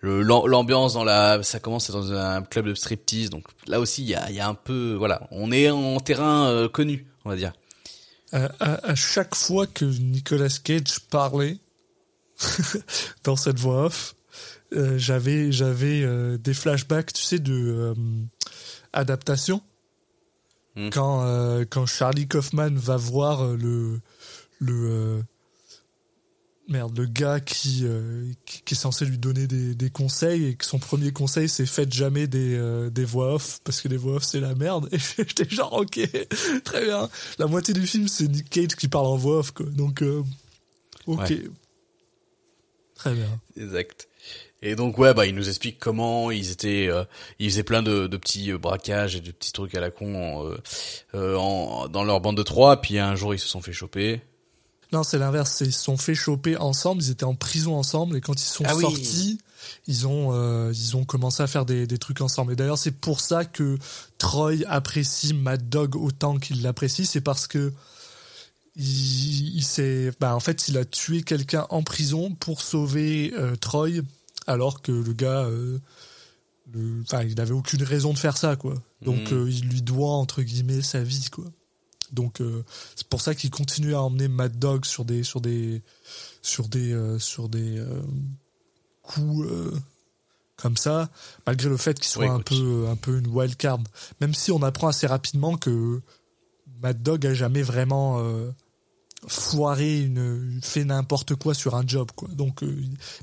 [0.00, 3.28] l'ambiance dans la ça commence dans un club de striptease.
[3.28, 6.00] Donc là aussi, il y a il y a un peu voilà, on est en
[6.00, 7.52] terrain euh, connu, on va dire.
[8.32, 11.58] À, chaque fois que Nicolas Cage parlait
[13.24, 14.16] dans cette voix off,
[14.72, 17.94] euh, j'avais j'avais euh, des flashbacks, tu sais, de
[18.92, 19.62] adaptation.
[20.76, 20.90] Hmm.
[20.90, 24.00] Quand euh, quand Charlie Kaufman va voir euh, le
[24.58, 25.22] le euh,
[26.68, 30.54] merde le gars qui, euh, qui qui est censé lui donner des, des conseils et
[30.56, 33.96] que son premier conseil c'est faites jamais des euh, des voix off parce que les
[33.98, 36.00] voix off c'est la merde et j'étais genre ok
[36.64, 37.08] très bien
[37.38, 40.22] la moitié du film c'est Nick Cage qui parle en voix off quoi donc euh,
[41.06, 41.42] ok Ouais.
[42.96, 44.08] très bien Exact.
[44.66, 47.04] Et donc ouais, bah il nous explique comment ils étaient, euh,
[47.38, 50.46] ils faisaient plein de, de petits euh, braquages et de petits trucs à la con
[50.48, 50.56] euh,
[51.14, 52.80] euh, en, dans leur bande de trois.
[52.80, 54.22] Puis un jour ils se sont fait choper.
[54.92, 58.20] non c'est l'inverse ils se sont fait choper ensemble ils étaient en prison ensemble et
[58.22, 58.82] quand ils sont Ah oui.
[58.82, 59.38] sortis
[59.86, 62.90] ils ont euh, ils ont commencé à faire des, des trucs ensemble et d'ailleurs c'est
[62.98, 63.76] pour ça que
[64.18, 67.72] Troy apprécie Mad Dog autant qu'il l'apprécie c'est parce que
[68.76, 73.56] il, il s'est bah en fait il a tué quelqu'un en prison pour sauver euh,
[73.56, 74.00] Troy
[74.46, 75.78] alors que le gars euh,
[76.72, 78.74] le- il n'avait aucune raison de faire ça quoi.
[79.02, 79.38] Donc Mhm.
[79.38, 81.44] euh, il lui doit entre guillemets sa vie quoi.
[82.12, 82.62] Donc euh,
[82.96, 85.82] c'est pour ça qu'il continue à emmener Mad Dog sur des sur des
[86.42, 87.84] sur des sur des
[89.02, 89.48] coups
[90.56, 91.10] comme ça
[91.46, 93.80] malgré le fait qu'il soit un peu un peu une wild card.
[94.20, 96.00] Même si on apprend assez rapidement que
[96.80, 98.18] Mad Dog a jamais vraiment
[99.28, 102.76] foiré une fait n'importe quoi sur un job quoi donc euh,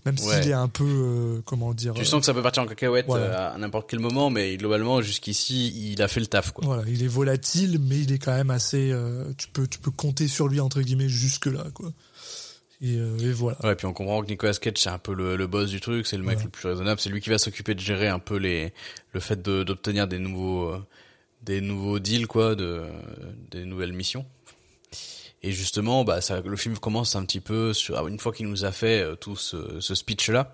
[0.06, 0.48] même s'il Ouais.
[0.48, 3.52] est un peu euh, comment dire Tu sens que ça peut partir en cacahuète Voilà.
[3.52, 6.66] euh, à n'importe quel moment, mais globalement jusqu'ici il a fait le taf quoi.
[6.66, 8.94] voilà il est volatile mais il est quand même assez
[9.38, 11.92] tu peux tu peux compter sur lui entre guillemets jusque là quoi
[12.84, 15.36] et, euh, et voilà Ouais, puis on comprend que Nicolas Cage c'est un peu le,
[15.36, 16.44] le boss du truc, c'est le mec Ouais.
[16.46, 18.74] le plus raisonnable, c'est lui qui va s'occuper de gérer un peu les
[19.14, 20.80] le fait de- d'obtenir des nouveaux euh,
[21.44, 22.84] des nouveaux deals quoi, de
[23.52, 24.26] des nouvelles missions.
[25.44, 28.64] Et justement, bah ça, le film commence un petit peu sur une fois qu'il nous
[28.64, 30.54] a fait euh, tout ce, ce speech là,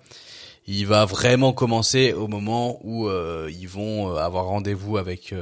[0.66, 5.34] il va vraiment commencer au moment où euh, ils vont euh, avoir rendez-vous avec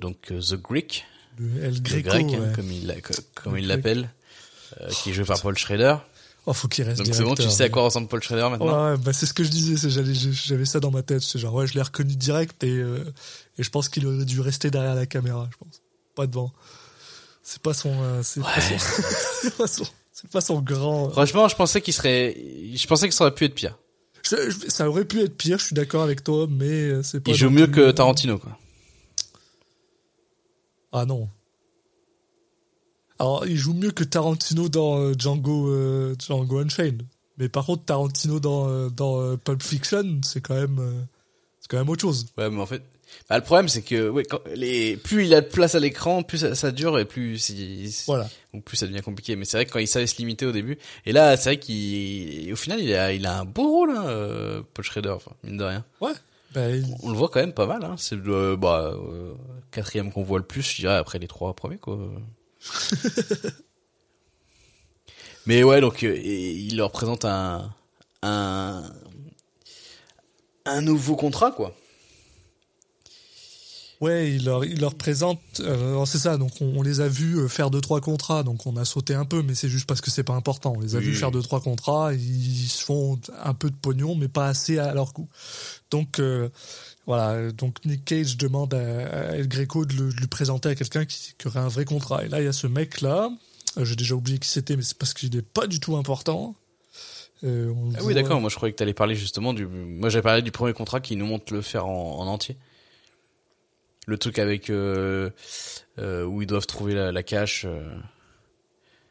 [0.00, 1.04] donc The Greek,
[1.38, 2.52] le El le Greco grec hein, ouais.
[2.54, 3.02] comme il
[3.34, 4.10] comme Le il l'appelle,
[4.90, 5.96] qui est joué par Paul Schrader.
[6.46, 8.90] oh faut qu'il reste Donc c'est bon, tu sais à quoi ressemble Paul Schrader maintenant?
[8.92, 11.66] Ouais, bah c'est ce que je disais, j'avais ça dans ma tête, c'est genre ouais,
[11.66, 13.12] je l'ai reconnu direct et euh,
[13.58, 15.82] et je pense qu'il aurait dû rester derrière la caméra, je pense,
[16.14, 16.52] pas devant.
[17.46, 18.78] C'est pas son, euh, c'est pas son,
[19.42, 21.10] c'est pas son, c'est pas son grand.
[21.10, 22.34] Franchement, je pensais qu'il serait,
[22.74, 23.78] je pensais que ça aurait pu être pire.
[24.22, 27.20] Je- je- ça aurait pu être pire, je suis d'accord avec toi, mais euh, c'est
[27.20, 27.30] pas.
[27.30, 28.56] Il joue mieux que euh, Tarantino, quoi.
[30.92, 31.28] Ah non.
[33.18, 37.02] Alors il joue mieux que Tarantino dans euh, Django, euh, Django Unchained.
[37.38, 41.02] Mais par contre Tarantino dans euh, dans euh, Pulp Fiction, c'est quand même, euh,
[41.60, 42.26] c'est quand même autre chose.
[42.38, 42.82] Ouais, mais en fait,
[43.28, 46.22] bah, le problème, c'est que, ouais, quand les, plus il a de place à l'écran,
[46.22, 47.52] plus ça, ça dure et plus,
[48.06, 48.28] Voilà.
[48.52, 49.36] donc plus ça devient compliqué.
[49.36, 51.58] Mais c'est vrai que quand il savait se limiter au début, et là, c'est vrai
[51.58, 55.32] qu'il, au final, il a, il a un beau rôle, hein, euh, Paul Schrader, enfin,
[55.42, 55.84] mine de rien.
[56.00, 56.12] Ouais.
[56.52, 57.96] Ben, il- On le voit quand même pas mal, hein.
[57.98, 59.32] C'est le, bah, euh,
[59.72, 61.98] quatrième qu'on voit le plus, je dirais, après les trois premiers, quoi.
[65.46, 67.70] Mais ouais, donc euh, il leur présente un
[68.22, 68.82] un
[70.64, 71.74] un nouveau contrat quoi.
[74.04, 75.40] Ouais, il leur, il leur présente.
[75.60, 76.36] Euh, c'est ça.
[76.36, 78.42] Donc on, on les a vus euh, faire deux trois contrats.
[78.42, 80.74] Donc on a sauté un peu, mais c'est juste parce que c'est pas important.
[80.76, 82.12] On les a Oui, vus faire deux trois contrats.
[82.14, 85.28] Ils se font un peu de pognon, mais pas assez à leur goût.
[85.90, 86.48] Donc euh,
[87.06, 87.50] voilà.
[87.52, 91.04] Donc Nick Cage demande à, à El Greco de, le- de lui présenter à quelqu'un
[91.04, 92.24] qui, qui aurait un vrai contrat.
[92.24, 93.30] Et là, il y a ce mec là.
[93.80, 96.54] J'ai déjà oublié qui c'était, mais c'est parce qu'il n'est pas du tout important.
[97.42, 98.40] On le Ah oui, d'accord.
[98.40, 99.66] Moi, je croyais que t'allais parler justement du.
[99.66, 102.56] Moi, j'avais parlé du premier contrat qui nous montre le faire en, en entier.
[104.06, 105.30] Le truc avec euh,
[105.98, 107.82] euh, où ils doivent trouver la, la cache, euh,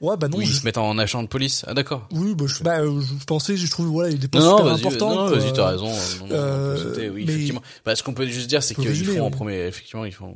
[0.02, 0.38] Ouais, bah non.
[0.38, 1.64] où ils je- se mettent en agent de police.
[1.68, 2.08] Ah d'accord.
[2.12, 4.66] Oui, bah, je, bah, euh, je pensais, je trouve, voilà, il est pas Non, super
[4.66, 5.16] vas-y, important.
[5.16, 5.88] non, vas-y, t'as raison.
[5.88, 7.62] Non, non, Euh, sauter, oui, mais- effectivement.
[7.86, 9.32] Bah, ce qu'on peut juste dire, c'est qu'ils font en oui.
[9.32, 10.36] premier, effectivement, ils font.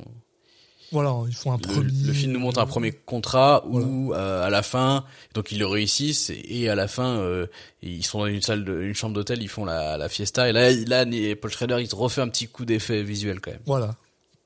[0.90, 1.92] Voilà, ils font un Le, premier.
[2.06, 5.66] le film nous montre un premier contrat où euh, à la fin, donc ils le
[5.66, 7.46] réussissent et, et à la fin, euh,
[7.82, 10.52] ils sont dans une salle, de, une chambre d'hôtel, ils font la, la fiesta et
[10.54, 11.04] là, là,
[11.38, 13.60] Paul Schrader, il se refait un petit coup d'effet visuel quand même.
[13.66, 13.96] Voilà.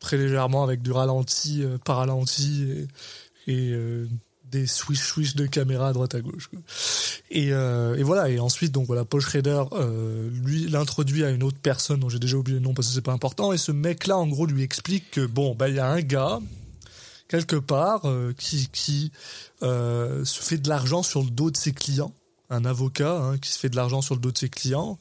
[0.02, 2.88] Très légèrement avec du ralenti, euh, ralenti
[3.46, 4.08] et, euh,
[4.50, 6.50] des swish swish de caméra à droite à gauche.
[7.30, 8.28] Et, euh, et voilà.
[8.28, 12.18] Et ensuite, donc voilà, Paul Schrader, euh, lui, l'introduit à une autre personne dont j'ai
[12.18, 13.52] déjà oublié le nom parce que c'est pas important.
[13.52, 16.40] Et ce mec-là, en gros, lui explique que bon, bah il y a un gars
[17.28, 18.02] quelque part
[18.36, 19.12] qui qui
[19.60, 22.12] se fait de l'argent sur le dos de ses clients,
[22.50, 24.98] un avocat hein, qui se fait de l'argent sur le dos de ses clients.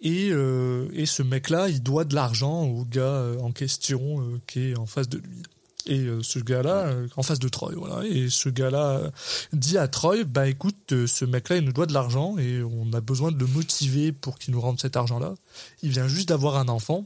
[0.00, 4.40] Et, euh, et ce mec-là, il doit de l'argent au gars euh, en question euh,
[4.46, 5.42] qui est en face de lui.
[5.88, 8.04] Et ce gars-là, en face de Troy, voilà.
[8.04, 9.12] Et ce gars-là
[9.52, 13.00] dit à Troy, bah écoute, ce mec-là, il nous doit de l'argent et on a
[13.00, 15.34] besoin de le motiver pour qu'il nous rende cet argent-là.
[15.82, 17.04] Il vient juste d'avoir un enfant,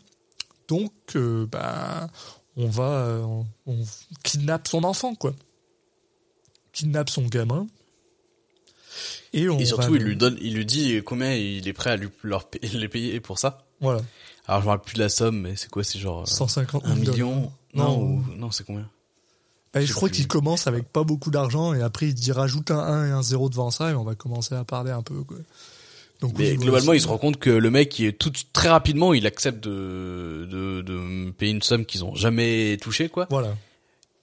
[0.67, 0.93] donc
[1.53, 2.09] bah
[2.57, 3.77] on va, on, on
[4.25, 5.35] kidnappe son enfant, quoi.
[6.73, 7.67] Kidnappe son gamin.
[9.33, 11.91] Et, on Et va surtout, il lui donne, il lui dit combien il est prêt
[11.91, 13.65] à lui, leur les payer pour ça.
[13.81, 14.01] Voilà,
[14.47, 16.85] Alors, je me rappelle plus de la somme, mais c'est quoi, c'est genre euh, 150
[16.85, 17.53] un 000 million?
[17.75, 18.03] Non, Non.
[18.03, 18.89] ou- non, c'est combien?
[19.73, 22.79] Bah, Je crois qu'il commence avec pas beaucoup d'argent et après il dit rajoute un
[22.81, 25.23] 1 et un 0 devant ça et on va commencer à parler un peu.
[25.23, 25.37] Quoi.
[26.21, 29.15] Donc, Mais globalement, il se rend compte que le mec, il est tout très rapidement,
[29.15, 33.27] il accepte de de, payer une somme qu'ils ont jamais touchée, quoi.
[33.31, 33.55] Voilà.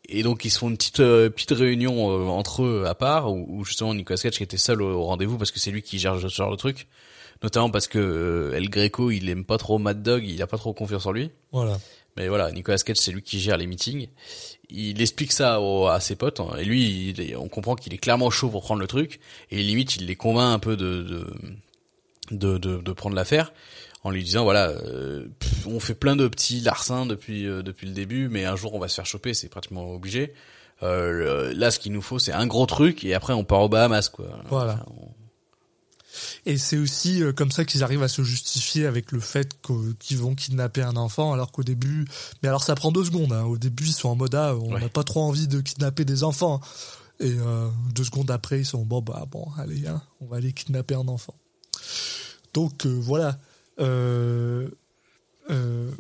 [0.10, 3.32] Et donc ils se font une petite euh, petite réunion euh, entre eux à part
[3.32, 5.82] où, où justement Nicolas Cage qui était seul au, au rendez-vous parce que c'est lui
[5.82, 6.88] qui gère ce genre de truc.
[7.44, 10.58] Notamment parce que euh, El Greco, il aime pas trop Mad Dog, il a pas
[10.58, 11.30] trop confiance en lui.
[11.52, 11.78] Voilà.
[12.16, 14.08] Mais voilà, Nicolas Cage, c'est lui qui gère les meetings.
[14.72, 18.00] Il explique ça au- à ses potes, hein, et lui, il on comprend qu'il est
[18.00, 19.20] clairement chaud pour prendre le truc,
[19.52, 21.28] et limite, il les convainc un peu de de
[22.32, 23.54] de, de, de prendre l'affaire,
[24.08, 27.88] en lui disant voilà, euh, pff, on fait plein de petits larcins depuis euh, depuis
[27.88, 30.34] le début, mais un jour on va se faire choper, c'est pratiquement obligé.
[30.84, 33.62] Euh, le- là, ce qu'il nous faut, c'est un gros truc, et après on part
[33.62, 34.28] aux Bahamas, quoi.
[34.50, 34.74] Voilà.
[34.74, 35.12] Enfin, on-
[36.46, 39.50] Et c'est aussi comme ça qu'ils arrivent à se justifier avec le fait
[40.00, 42.06] qu'ils vont kidnapper un enfant, alors qu'au début,
[42.42, 43.34] mais alors ça prend deux secondes.
[43.34, 43.44] hein.
[43.44, 44.90] Au début, ils sont en mode ah, on n'a Ouais.
[44.90, 46.62] pas trop envie de kidnapper des enfants.
[47.20, 50.54] Et euh, deux secondes après, ils sont bon bah bon, allez, hein, on va aller
[50.54, 51.34] kidnapper un enfant.
[52.54, 53.38] Donc euh, voilà.
[53.80, 54.70] Euh,
[55.50, 55.92] euh,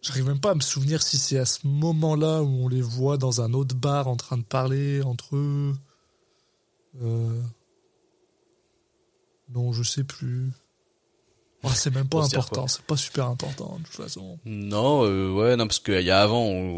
[0.00, 3.18] J'arrive même pas à me souvenir si c'est à ce moment-là où on les voit
[3.18, 5.74] dans un autre bar en train de parler entre eux.
[7.02, 7.42] Euh,
[9.50, 10.50] non, je sais plus.
[11.74, 14.38] C'est même pas important, c'est pas super important de toute façon.
[14.44, 16.76] Non, euh, ouais, non, parce qu'il y a avant, où,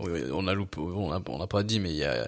[0.00, 2.26] où on a loupé, on a, on n'a pas dit, mais il y a,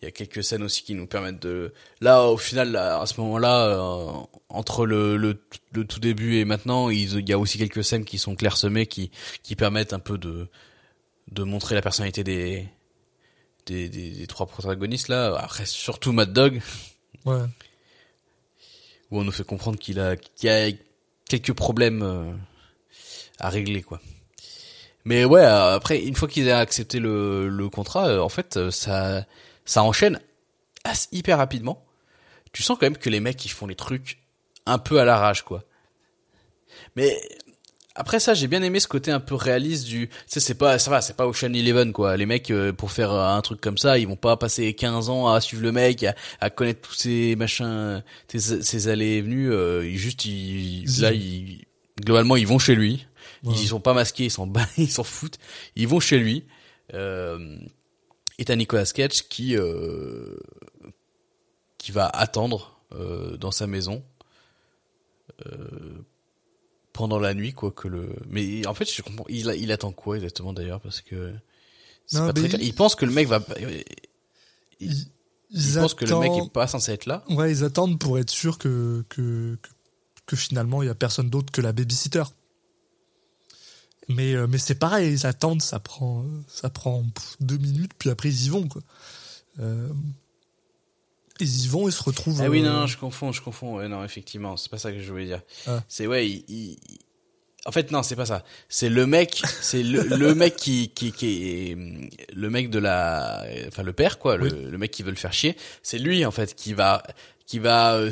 [0.00, 1.72] il y a quelques scènes aussi qui nous permettent de.
[2.00, 4.06] Là, au final, là, à ce moment-là, euh,
[4.48, 5.40] entre le, le,
[5.72, 9.10] le tout début et maintenant, il y a aussi quelques scènes qui sont clairsemées, qui,
[9.42, 10.46] qui permettent un peu de,
[11.32, 12.68] de montrer la personnalité des,
[13.66, 15.36] des, des, des trois protagonistes là.
[15.38, 16.60] Après, surtout Mad Dog,
[17.24, 17.40] Ouais.
[19.10, 20.70] où on nous fait comprendre qu'il a, qu'il a
[21.28, 22.32] quelques problèmes euh,
[23.38, 24.00] à régler, quoi.
[25.04, 29.26] Mais ouais, après, une fois qu'ils ont accepté le, le contrat, euh, en fait, ça,
[29.68, 30.18] ça enchaîne
[31.12, 31.84] hyper rapidement.
[32.52, 34.18] Tu sens quand même que les mecs, ils font les trucs
[34.66, 35.64] un peu à l'arrache, quoi.
[36.96, 37.20] Mais
[37.94, 40.78] après ça, j'ai bien aimé ce côté un peu réaliste du, tu sais, c'est pas,
[40.78, 42.16] ça va, c'est pas Ocean Eleven, quoi.
[42.16, 45.28] Les mecs, euh, pour faire un truc comme ça, ils vont pas passer 15 ans
[45.28, 49.52] à suivre le mec, à, à connaître tous ces machins, ces, ces allées et venues,
[49.52, 51.66] euh, ils juste, ils, là, ils,
[52.00, 53.06] globalement, ils vont chez lui.
[53.44, 53.54] Ouais.
[53.56, 55.38] Ils sont pas masqués, ils s'en ils s'en foutent.
[55.76, 56.44] Ils vont chez lui.
[56.94, 57.58] Euh,
[58.38, 60.36] et t'as Nicolas Cage qui euh,
[61.78, 64.02] qui va attendre euh, dans sa maison
[65.46, 65.98] euh,
[66.92, 68.10] pendant la nuit quoi que le.
[68.28, 69.24] Mais en fait, je comprends.
[69.28, 71.32] Il, il attend quoi exactement d'ailleurs parce que
[72.06, 72.60] c'est pas très clair.
[72.62, 73.42] il- pense que le mec va.
[73.60, 73.84] Il,
[74.80, 75.06] Ils, il
[75.50, 77.24] ils pense que le mec est pas censé être là.
[77.30, 79.68] Ouais, ils attendent pour être sûrs que, que, que,
[80.26, 82.22] que finalement il y a personne d'autre que la babysitter.
[84.08, 87.04] Mais euh, mais c'est pareil, ils attendent, ça prend ça prend
[87.40, 88.82] deux minutes, puis après ils y vont quoi.
[89.60, 89.88] Euh,
[91.40, 92.40] ils y vont, ils se retrouvent.
[92.42, 93.76] Ah oui, non, euh, non, je confonds, je confonds.
[93.76, 95.42] Ouais, non, effectivement, c'est pas ça que je voulais dire.
[95.66, 95.82] Ah.
[95.88, 96.78] C'est ouais, il, il-
[97.66, 98.44] en fait non, c'est pas ça.
[98.68, 101.76] C'est le mec, c'est le, le mec qui, qui qui est
[102.32, 105.32] le mec de la, enfin le père quoi, le, le mec qui veut le faire
[105.34, 105.56] chier.
[105.82, 107.02] C'est lui en fait qui va
[107.48, 108.10] qui va, euh,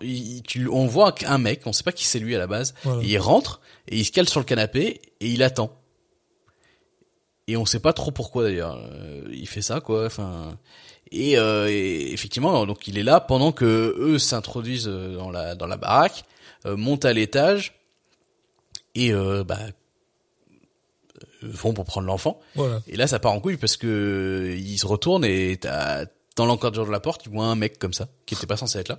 [0.00, 2.74] il- tu, on voit un mec, on sait pas qui c'est lui à la base.
[2.82, 3.02] Voilà.
[3.02, 5.70] Et il rentre et il se cale sur le canapé et il attend.
[7.46, 8.76] Et on sait pas trop pourquoi d'ailleurs.
[8.92, 10.06] Euh, il fait ça quoi.
[10.06, 10.58] Enfin.
[11.12, 15.54] Et, euh, et effectivement, donc il est là pendant que eux s'introduisent euh, dans la
[15.56, 16.24] dans la baraque,
[16.66, 17.74] euh, montent à l'étage
[18.94, 19.70] et euh, bah euh,
[21.42, 22.40] vont pour prendre l'enfant.
[22.54, 22.80] Voilà.
[22.86, 26.06] Et là, ça part en couille parce que ils se retournent et t'as
[26.36, 28.78] dans l'encadrement de la porte, ils voient un mec comme ça qui était pas censé
[28.78, 28.98] être là.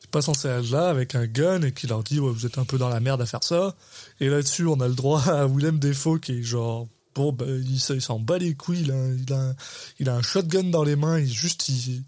[0.00, 2.58] C'est pas censé être là avec un gun et qui leur dit ouais, vous êtes
[2.58, 3.74] un peu dans la merde à faire ça.
[4.20, 7.80] Et là-dessus, on a le droit à Willem Defoe qui est genre bon bah, il,
[7.80, 9.54] s'en bat les couilles, il a, un- il a, un,
[10.00, 12.02] il a un shotgun dans les mains, il juste il,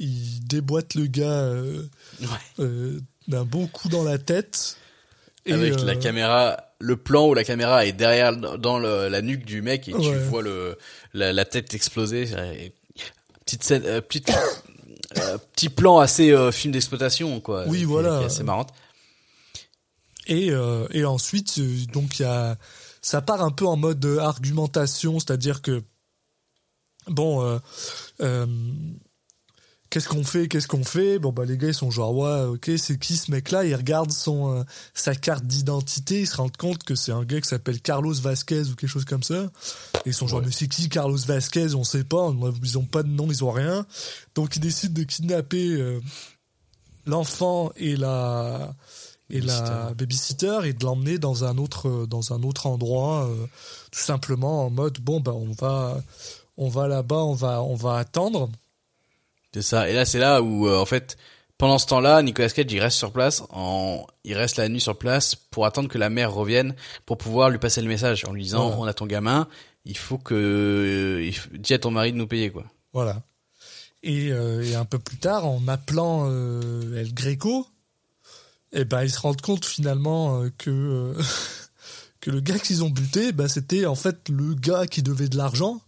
[0.00, 1.82] il déboîte le gars euh,
[2.20, 2.26] Ouais.
[2.60, 4.76] euh, d'un bon coup dans la tête.
[5.44, 9.22] Et, Avec la euh, caméra, le plan où la caméra est derrière dans le- la
[9.22, 10.76] nuque du mec et tu vois le
[11.14, 12.28] la, la tête exploser.
[13.46, 14.30] Et petite scène, euh, petite
[15.18, 17.64] euh, petit plan assez euh, film d'exploitation quoi.
[17.68, 18.18] Oui, voilà.
[18.18, 18.72] qui est assez marrante.
[20.26, 22.56] Et, euh, et ensuite, euh, donc il y a,
[23.00, 25.84] ça part un peu en mode argumentation, c'est-à-dire que
[27.06, 27.58] bon, euh,
[28.20, 28.46] euh,
[29.90, 31.18] qu'est-ce qu'on fait, qu'est-ce qu'on fait?
[31.18, 33.64] Bon bah les gars ils sont genre ouais, ok, c'est qui ce mec-là?
[33.64, 34.62] Ils regardent son euh,
[34.94, 38.62] sa carte d'identité, ils se rendent compte que c'est un gars qui s'appelle Carlos Vasquez
[38.62, 39.44] ou quelque chose comme ça.
[40.04, 40.46] Et ils sont genre Ouais.
[40.46, 41.74] mais c'est qui Carlos Vasquez?
[41.74, 42.30] On sait pas,
[42.62, 43.86] ils ont pas de nom, ils ont rien.
[44.34, 46.00] Donc ils décident de kidnapper euh,
[47.06, 48.74] l'enfant et la
[49.28, 53.46] et la babysitter et de l'emmener dans un autre dans un autre endroit euh,
[53.90, 56.00] tout simplement en mode bon bah on va
[56.56, 58.48] on va là-bas on va on va attendre
[59.54, 59.88] C'est ça.
[59.88, 61.16] Et là, c'est là où, euh, en fait,
[61.58, 64.98] pendant ce temps-là, Nicolas Cage, il reste sur place, en, il reste la nuit sur
[64.98, 66.74] place pour attendre que la mère revienne
[67.06, 68.80] pour pouvoir lui passer le message en lui disant, Voilà.
[68.82, 69.48] on a ton gamin,
[69.86, 72.64] il faut que, euh, il faut- dis à ton mari de nous payer, quoi.
[72.92, 73.22] voilà
[74.02, 77.66] et, euh, et un peu plus tard en appelant euh, El Greco
[78.72, 81.14] et ben ils se rendent compte finalement euh, que
[82.20, 85.36] que le gars qu'ils ont buté bah c'était en fait le gars qui devait de
[85.36, 85.80] l'argent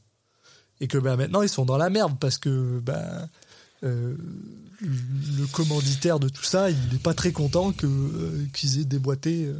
[0.80, 3.28] et que bah maintenant ils sont dans la merde parce que bah
[3.84, 4.16] euh,
[4.80, 9.44] le commanditaire de tout ça, il n'est pas très content que euh, qu'ils aient déboîté.
[9.46, 9.54] euh,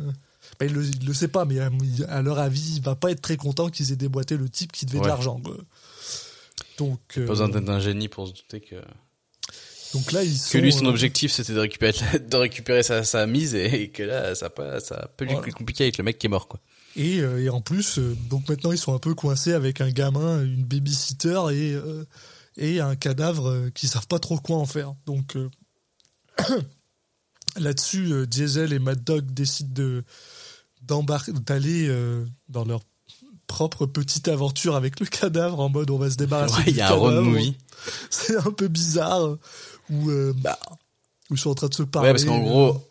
[0.58, 1.70] bah, il, le, il le sait pas, mais à,
[2.08, 4.86] à leur avis, il va pas être très content qu'ils aient déboîté le type qui
[4.86, 5.08] devait de Ouais.
[5.08, 5.40] l'argent.
[5.40, 5.56] quoi.
[6.78, 8.76] Donc, Pas besoin d'être un génie pour se douter que,
[9.94, 13.26] donc là, ils sont, que lui, son objectif, c'était de récupérer, de récupérer sa, sa
[13.26, 15.40] mise et, et que là, ça, a pas, ça a peu Voilà.
[15.40, 16.60] plus compliqué avec le mec qui est mort, quoi.
[16.96, 17.98] Et, et en plus,
[18.28, 21.76] donc maintenant ils sont un peu coincés avec un gamin, une babysitter et,
[22.58, 24.94] et un cadavre euh, qui savent pas trop quoi en faire.
[25.06, 25.48] Donc euh,
[27.56, 30.04] là-dessus, euh, Diesel et Mad Dog décident de
[30.82, 32.80] d'embarquer, d'aller euh, dans leur
[33.46, 36.82] propre petite aventure avec le cadavre en mode on va se débarrasser Ouais, du y
[36.82, 37.36] a cadavre.
[38.10, 39.36] C'est un peu bizarre
[39.90, 40.58] où, euh, bah,
[41.30, 42.08] où ils sont en train de se parler.
[42.08, 42.82] Ouais, parce qu'en gros,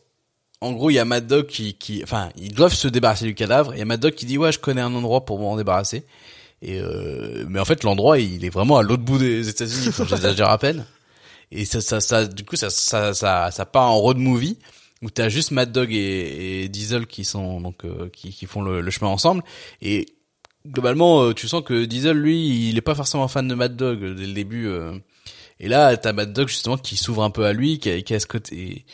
[0.61, 3.35] en gros, il y a Mad Dog qui, qui, enfin, ils doivent se débarrasser du
[3.35, 3.73] cadavre.
[3.73, 5.55] Et il y a Mad Dog qui dit, ouais, je connais un endroit pour m'en
[5.55, 6.05] débarrasser.
[6.61, 9.89] Et euh, mais en fait, l'endroit, il est vraiment à l'autre bout des États-Unis.
[10.09, 10.85] J'exagère à peine.
[11.51, 14.57] Et ça, ça, ça, du coup, ça, ça, ça, ça part en road movie
[15.01, 18.61] où t'as juste Mad Dog et, et Diesel qui sont donc euh, qui, qui font
[18.61, 19.43] le, le chemin ensemble.
[19.81, 20.07] Et
[20.67, 24.03] globalement, euh, tu sens que Diesel, lui, il est pas forcément fan de Mad Dog
[24.03, 24.67] euh, dès le début.
[24.67, 24.97] euh.
[25.59, 28.19] et là, t'as Mad Dog justement qui s'ouvre un peu à lui, qui qui a
[28.19, 28.85] ce côté.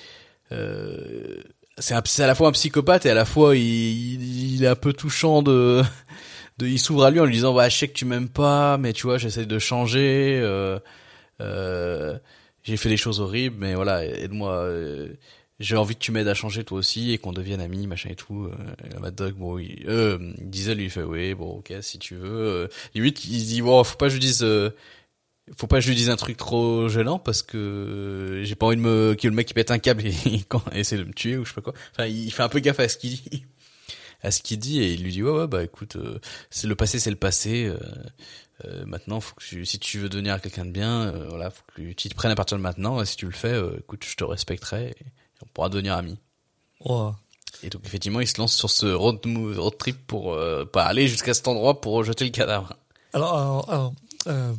[0.51, 1.37] Euh,
[1.79, 4.93] c'est à la fois un psychopathe et à la fois il, il est un peu
[4.93, 5.81] touchant de,
[6.57, 8.77] de il s'ouvre à lui en lui disant bah je sais que tu m'aimes pas
[8.77, 10.79] mais tu vois j'essaie de changer euh,
[11.41, 12.17] euh,
[12.63, 15.13] j'ai fait des choses horribles mais voilà aide-moi euh,
[15.59, 18.15] j'ai envie que tu m'aides à changer toi aussi et qu'on devienne amis machin et
[18.15, 21.99] tout euh, et Mad Dog bon il, euh, Diesel lui fait oui bon ok si
[21.99, 24.71] tu veux euh, limite il dit bon faut pas que je dise euh,
[25.57, 28.77] faut pas que je lui dise un truc trop gênant parce que j'ai pas envie
[28.77, 31.37] de me que le mec qui pète un câble et, et essaie de me tuer
[31.37, 31.73] ou je sais pas quoi.
[31.91, 33.45] Enfin, il fait un peu gaffe à ce qu'il dit,
[34.23, 36.19] à ce qu'il dit et il lui dit ouais ouais bah écoute, euh,
[36.49, 37.65] c'est le passé c'est le passé.
[37.65, 37.77] euh,
[38.65, 41.81] euh, maintenant, faut que tu, si tu veux devenir quelqu'un de bien, voilà, faut que
[41.81, 43.01] tu t'y prennes à partir de maintenant.
[43.01, 45.05] Et si tu le fais, écoute, je te respecterai et
[45.41, 46.17] on pourra devenir amis.
[47.61, 49.19] Et donc effectivement, il se lance sur ce road,
[49.77, 50.37] trip pour
[50.71, 52.77] pas aller jusqu'à cet endroit pour jeter le cadavre.
[53.11, 53.93] Alors, alors, alors,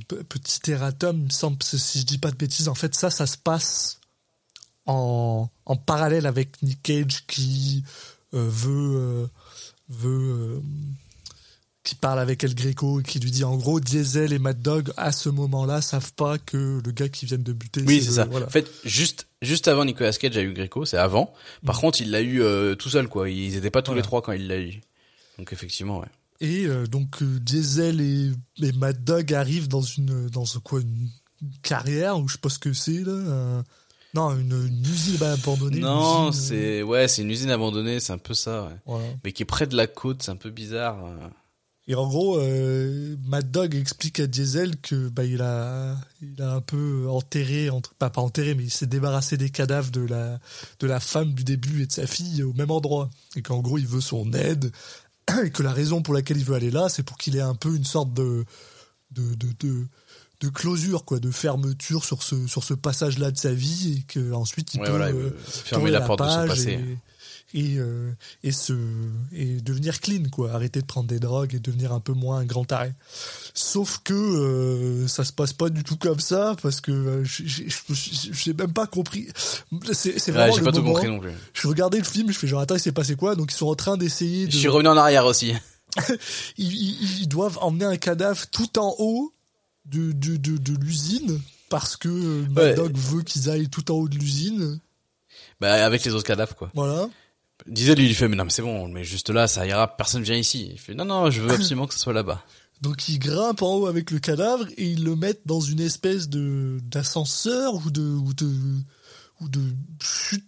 [0.09, 3.11] pe- petit erratum, il me semble, si je dis pas de bêtises, en fait, ça,
[3.11, 4.01] ça se passe
[4.87, 7.85] en, en parallèle avec Nick Cage qui
[8.35, 9.27] euh, veut euh,
[9.89, 10.61] veut, euh,
[11.83, 14.91] qui parle avec El Greco et qui lui dit en gros Diesel et Mad Dog
[14.97, 17.83] à ce moment-là savent pas que le gars qui vient de buter.
[17.87, 18.25] Oui, c'est ça.
[18.25, 18.47] voilà.
[18.47, 21.35] En fait, juste juste avant Nicolas Cage a eu Greco, c'est avant.
[21.67, 23.29] Par contre, il l'a eu euh, tout seul, quoi.
[23.29, 24.01] Ils étaient pas tous Voilà.
[24.01, 24.81] les trois quand il l'a eu.
[25.39, 26.09] Donc effectivement, ouais.
[26.41, 28.31] Et euh, donc Diesel et,
[28.63, 31.09] et Mad Dog arrivent dans une dans ce quoi une,
[31.43, 33.13] une carrière ou je sais pas ce que c'est là.
[33.13, 33.65] un-
[34.15, 35.81] non, une, une usine abandonnée.
[35.81, 38.77] Non, usine, euh, c'est ouais, c'est une usine abandonnée, c'est un peu ça, ouais.
[38.87, 39.05] voilà.
[39.25, 41.05] Mais qui est près de la côte, c'est un peu bizarre.
[41.05, 41.29] euh.
[41.87, 46.55] Et en gros, euh, Mad Dog explique à Diesel que bah il a il a
[46.55, 50.39] un peu enterré entre pas pas enterré mais il s'est débarrassé des cadavres de la
[50.81, 53.77] de la femme du début et de sa fille au même endroit et qu'en gros
[53.77, 54.73] il veut son aide
[55.45, 57.55] et que la raison pour laquelle il veut aller là c'est pour qu'il ait un
[57.55, 58.47] peu une sorte de
[59.11, 59.87] de de, de
[60.45, 64.03] de closure quoi de fermeture sur ce sur ce passage là de sa vie et
[64.03, 66.73] que ensuite il Ouais, peut voilà, il euh, veut fermer la porte de son passé.
[66.73, 66.99] et
[67.57, 68.11] et, euh,
[68.43, 68.73] et se
[69.33, 72.45] et devenir clean quoi arrêter de prendre des drogues et devenir un peu moins un
[72.45, 72.93] grand taré
[73.55, 78.73] sauf que euh, ça se passe pas du tout comme ça parce que j'ai- même
[78.73, 79.29] pas compris
[79.93, 81.31] c'est Ouais, vraiment j'ai le pas tout moment- compris non plus.
[81.53, 83.37] je regardais le film je fais genre attends il s'est passé quoi?
[83.37, 85.55] Donc ils sont en train d'essayer de Je suis revenu en arrière aussi.
[86.59, 89.33] ils, ils- ils doivent emmener un cadavre tout en haut
[89.87, 92.91] de, de, de, de l'usine parce que euh, Mad Ouais.
[92.95, 94.81] Veut qu'ils aillent tout en haut de l'usine.
[95.61, 96.71] Bah avec les autres cadavres quoi.
[96.75, 97.09] Voilà.
[97.67, 100.23] Diesel lui il fait mais non mais c'est bon, mais juste là ça ira, personne
[100.23, 100.71] vient ici.
[100.73, 102.45] Il fait non non, je veux absolument que ce soit là-bas.
[102.83, 106.29] Donc ils grimpent en haut avec le cadavre et ils le mettent dans une espèce
[106.29, 108.51] de d'ascenseur ou de ou de
[109.41, 109.63] ou de
[110.03, 110.45] chute,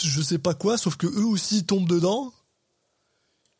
[0.00, 2.32] je sais pas quoi, sauf que eux aussi ils tombent dedans.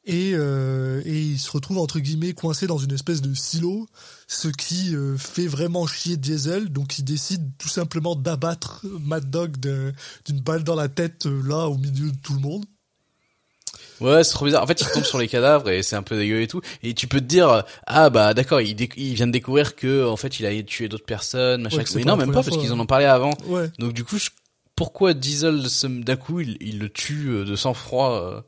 [0.07, 3.87] Et, euh, et ils se retrouvent entre guillemets coincés dans une espèce de silo,
[4.27, 6.71] ce qui euh, fait vraiment chier Diesel.
[6.71, 11.69] Donc il décide tout simplement d'abattre Mad Dog d'une balle dans la tête euh, là
[11.69, 12.65] au milieu de tout le monde.
[14.01, 14.63] Ouais, c'est trop bizarre.
[14.63, 16.63] En fait, il tombe sur les cadavres et c'est un peu dégueu et tout.
[16.83, 20.17] Et tu peux te dire, ah bah d'accord, il, il vient de découvrir que en
[20.17, 21.77] fait il a tué d'autres personnes, machin.
[21.77, 22.81] Ouais, mais non, même pas parce qu'ils en ouais.
[22.81, 23.35] ont parlé avant.
[23.47, 23.71] Ouais.
[23.79, 24.31] Donc du coup, je-
[24.75, 28.41] pourquoi Diesel se- d'un coup il, il le tue euh, de sang-froid euh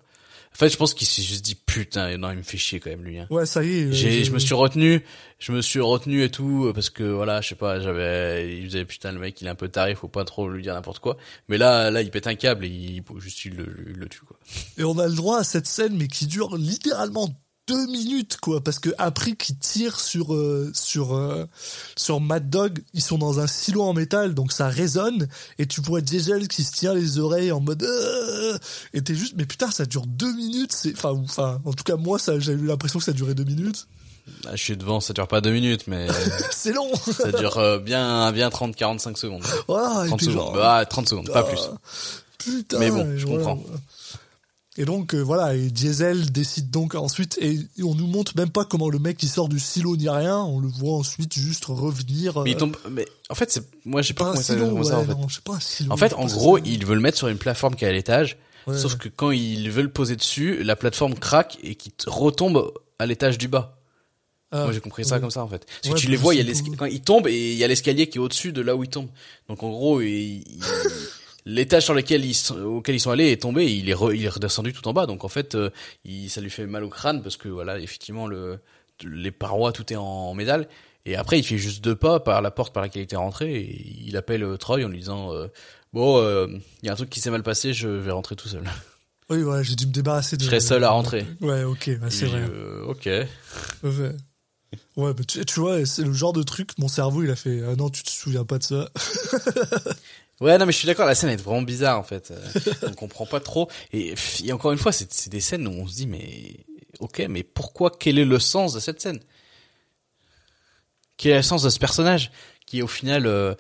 [0.55, 2.91] En fait, je pense qu'il s'est juste dit putain, non, il me fait chier quand
[2.91, 3.19] même lui.
[3.19, 3.27] Hein.
[3.31, 3.85] Ouais, ça y est.
[3.85, 5.03] euh, J'ai, je me suis retenu,
[5.39, 8.67] je me suis retenu et tout euh, parce que voilà, je sais pas, j'avais, il
[8.67, 10.99] faisait putain le mec, il est un peu taré, faut pas trop lui dire n'importe
[10.99, 11.17] quoi.
[11.49, 14.21] Mais là, là, il pète un câble et il, juste il le, il le tue
[14.21, 14.39] quoi.
[14.77, 17.31] Et on a le droit à cette scène, mais qui dure littéralement
[17.73, 21.47] deux minutes, quoi, parce que après qu'ils tirent sur euh, sur euh,
[21.97, 25.81] sur Mad Dog, ils sont dans un silo en métal, donc ça résonne, et tu
[25.81, 28.59] vois Diesel qui se tient les oreilles en mode, euh,
[28.93, 31.97] et t'es juste, mais putain, ça dure deux minutes, c'est, enfin, enfin, en tout cas
[31.97, 33.87] moi, ça, j'ai eu l'impression que ça durait deux minutes.
[34.47, 36.07] Ah, je suis devant, ça dure pas deux minutes, mais
[36.51, 36.91] c'est long.
[37.13, 39.43] ça dure bien, bien 30-45 secondes.
[39.67, 41.61] voilà, et 30 t'es secondes, genre, bah, 30 secondes, pas plus.
[41.73, 41.77] Ah,
[42.39, 42.79] Putain.
[42.79, 43.63] Mais bon, je comprends.
[44.79, 48.65] Et donc euh, voilà, et Diesel décide donc ensuite, et on nous montre même pas
[48.65, 52.41] comment le mec il sort du silo ni rien, on le voit ensuite juste revenir.
[52.43, 54.99] Mais il euh, tombe, mais en fait, c'est, moi, j'ai pas pas un silo, ça,
[55.01, 55.13] en fait.
[55.13, 55.93] non, je sais pas un silo.
[55.93, 58.39] En fait, en gros, il veut le mettre sur une plateforme qui est à l'étage.
[58.67, 62.73] Ouais, sauf que quand il veut le poser dessus, la plateforme craque et qui retombe
[62.99, 63.79] à l'étage du bas.
[64.53, 65.21] Ah, Moi, j'ai compris ça ouais.
[65.21, 65.67] comme ça, en fait.
[65.67, 67.65] Parce Ouais, que tu les vois, il y a quand il tombe et il y
[67.65, 69.09] a l'escalier qui est au-dessus de là où il tombe.
[69.49, 70.61] Donc, en gros, il- il-
[71.45, 74.15] l'étage sur lequel ils sont, auquel ils sont allés est tombé et il est, re-
[74.15, 75.07] il est redescendu tout en bas.
[75.07, 75.71] Donc, en fait, euh,
[76.05, 78.59] il, ça lui fait mal au crâne parce que, voilà, effectivement, le,
[79.05, 80.69] les parois, tout est en métal.
[81.05, 83.55] Et après, il fait juste deux pas par la porte par laquelle il était rentré
[83.61, 85.49] et il appelle euh, Troy en lui disant, euh,
[85.93, 86.47] bon, euh,
[86.83, 88.63] il y a un truc qui s'est mal passé, je vais rentrer tout seul.
[89.31, 90.43] Oui, voilà, j'ai dû me débarrasser de.
[90.43, 91.27] Je serai seul à rentrer.
[91.41, 92.43] Ouais, ok, ouais, c'est vrai.
[92.43, 93.07] euh, ok.
[93.83, 94.13] Ouais,
[94.97, 97.63] ouais bah, tu, tu vois, c'est le genre de truc, mon cerveau il a fait
[97.69, 98.89] Ah non, tu te souviens pas de ça.
[100.43, 102.33] Ouais, non, mais je suis d'accord, la scène est vraiment bizarre, en fait.
[102.33, 103.71] Euh, on comprend pas trop.
[103.93, 104.15] Et,
[104.51, 106.57] encore une fois, c'est des scènes où on se dit, mais,
[106.99, 109.21] ok, mais pourquoi, quel est le sens de cette scène?
[111.17, 112.33] Quel est le sens de ce personnage?
[112.67, 113.55] Qui est au final, euh,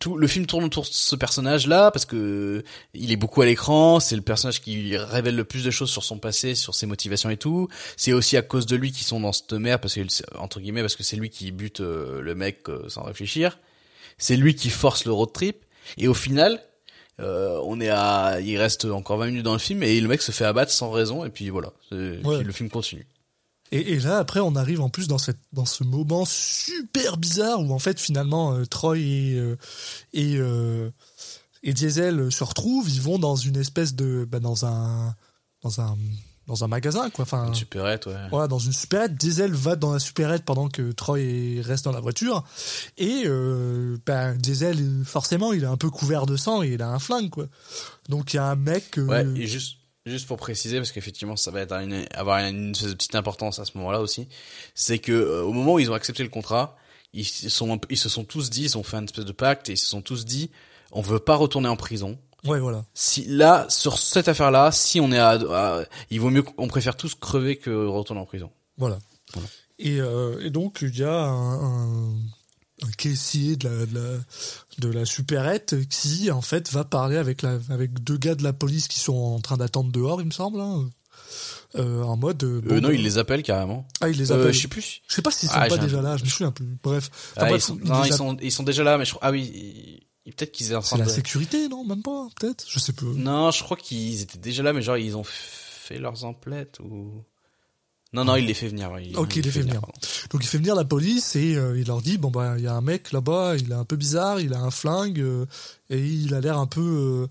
[0.00, 4.00] tout, le film tourne autour de ce personnage-là, parce que il est beaucoup à l'écran,
[4.00, 7.30] c'est le personnage qui révèle le plus de choses sur son passé, sur ses motivations
[7.30, 7.68] et tout.
[7.96, 10.02] C'est aussi à cause de lui qu'ils sont dans cette merde, parce que,
[10.36, 13.60] entre guillemets, parce que c'est lui qui bute euh, le mec euh, sans réfléchir.
[14.18, 15.62] C'est lui qui force le road trip.
[15.96, 16.60] Et au final,
[17.20, 20.20] euh, on est à, il reste encore 20 minutes dans le film et le mec
[20.22, 22.36] se fait abattre sans raison et puis voilà, C'est- Ouais.
[22.38, 23.06] puis le film continue.
[23.72, 27.60] Et, et là, après, on arrive en plus dans cette dans ce moment super bizarre
[27.60, 29.56] où en fait finalement euh, Troy et euh,
[30.12, 30.36] et
[31.62, 32.88] et Diesel se retrouvent.
[32.88, 35.16] Ils vont dans une espèce de bah, dans un
[35.62, 35.96] dans un
[36.46, 37.22] dans un magasin quoi.
[37.24, 38.14] Enfin, Une supérette, ouais.
[38.30, 39.14] voilà, dans une supérette.
[39.16, 42.44] Diesel va dans la supérette pendant que Troy reste dans la voiture.
[42.98, 46.88] Et euh, bah, Diesel, forcément, il est un peu couvert de sang et il a
[46.88, 47.46] un flingue quoi.
[48.08, 48.98] Donc il y a un mec.
[48.98, 49.76] euh, Ouais, et juste,
[50.06, 53.72] Juste pour préciser, parce qu'effectivement, ça va être une- avoir une, petite importance à ce
[53.76, 54.28] moment-là aussi,
[54.72, 56.76] c'est que euh, au moment où ils ont accepté le contrat,
[57.12, 59.24] ils se sont, un peu- ils se sont tous dit, ils ont fait une espèce
[59.24, 60.52] de pacte et ils se sont tous dit,
[60.92, 62.20] on veut pas retourner en prison.
[62.44, 62.84] Ouais, voilà.
[62.94, 66.96] Si là, sur cette affaire-là, si on est à, à- il vaut mieux, on préfère
[66.96, 68.50] tous crever que retourner en prison.
[68.78, 68.98] Voilà.
[69.32, 69.48] Voilà.
[69.78, 72.14] Et, euh, et donc, il y a un, un,
[72.82, 74.18] un caissier de la, de la,
[74.78, 78.52] de la supérette qui, en fait, va parler avec, la, avec deux gars de la
[78.52, 80.60] police qui sont en train d'attendre dehors, il me semble.
[80.60, 80.88] Hein,
[81.74, 82.42] euh, en mode.
[82.44, 83.86] euh, Euh, bon, non, il les appelle carrément.
[84.00, 84.52] Ah, il les Euh, appelle.
[84.54, 85.02] je sais plus.
[85.08, 86.78] Je sais pas s'ils sont Ah, pas déjà là, je me souviens plus.
[86.82, 87.10] Bref.
[87.36, 89.26] Enfin, Ah, bref, ils sont, non, ils sont, ils sont déjà là, mais je crois,
[89.28, 91.84] ah oui, peut-être qu'ils étaient en train la de, sécurité, non?
[91.84, 92.64] Même pas, peut-être?
[92.68, 93.06] Je sais pas.
[93.14, 97.24] non, je crois qu'ils étaient déjà là, mais genre, ils ont fait leurs emplettes ou,
[98.12, 99.82] non, non, il les fait venir, ouais, Ok, il les fait venir.
[100.30, 102.66] Donc il fait venir la police et euh, il leur dit bon bah il y
[102.66, 105.44] a un mec là-bas, il est un peu bizarre, il a un flingue euh,
[105.90, 107.28] et il a l'air un peu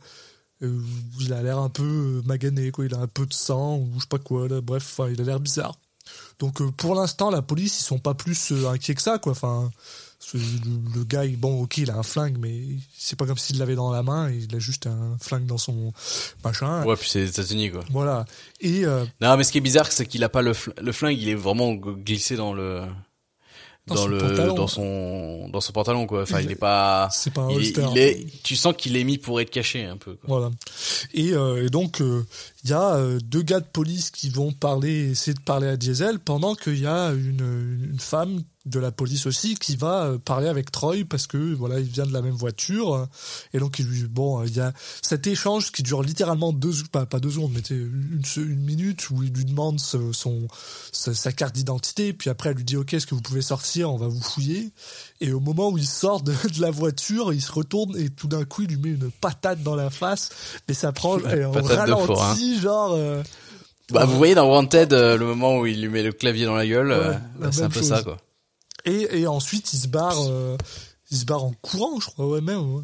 [0.62, 0.80] euh,
[1.22, 4.02] il a l'air un peu magané quoi, il a un peu de sang ou je
[4.02, 5.76] sais pas quoi là, bref, enfin, il a l'air bizarre.
[6.40, 9.72] Donc pour l'instant la police ils sont pas plus inquiets que ça quoi, enfin
[10.34, 12.62] le, gars bon OK, il a un flingue mais
[12.98, 15.94] c'est pas comme s'il l'avait dans la main, il a juste un flingue dans son
[16.44, 16.84] machin.
[16.86, 17.84] Ouais, puis c'est les États-Unis, quoi.
[17.92, 18.26] Voilà.
[18.62, 20.92] Et euh, Non, mais ce qui est bizarre, c'est qu'il a pas le, fl- le
[20.92, 22.82] flingue, il est vraiment glissé dans le,
[23.88, 24.56] Dans dans, son le, pantalon.
[24.56, 26.24] dans son, dans son pantalon, quoi.
[26.24, 27.86] Enfin, Il- il est pas, c'est pas un il est, holster.
[27.92, 30.28] il est- tu sens qu'il est mis pour être caché, un peu, quoi.
[30.40, 30.52] Voilà.
[31.14, 32.26] Et, euh, et donc, euh,
[32.64, 36.18] il y a deux gars de police qui vont parler, essayer de parler à Diesel,
[36.18, 40.48] pendant qu'il y a une, une femme de la police aussi qui va euh, parler
[40.48, 43.08] avec Troy parce que voilà, il vient de la même voiture.
[43.54, 46.74] Et donc, il lui, bon, euh, il y a cet échange qui dure littéralement deux,
[46.92, 50.48] pas, pas deux secondes, mais une, une minute où il lui demande ce- son,
[50.92, 53.92] sa, carte d'identité, puis après, elle lui dit, OK, est-ce que vous pouvez sortir?
[53.92, 54.72] On va vous fouiller.
[55.22, 58.28] Et au moment où il sort de, de la voiture, il se retourne et tout
[58.28, 60.30] d'un coup, il lui met une patate dans la face.
[60.68, 62.36] Mais ça prend et on patate de ralenti, forain.
[62.62, 62.94] genre.
[62.94, 63.22] euh,
[63.92, 66.56] Bah, vous voyez dans Wanted, euh, le moment où il lui met le clavier dans
[66.56, 66.92] la gueule,
[67.40, 67.90] Ouais, c'est un peu chose.
[67.90, 68.18] ça, quoi.
[68.86, 70.20] Et, et ensuite, il se barre.
[70.30, 70.58] euh,
[71.12, 72.60] il se barre en courant, je crois, ouais, même.
[72.76, 72.84] ouais.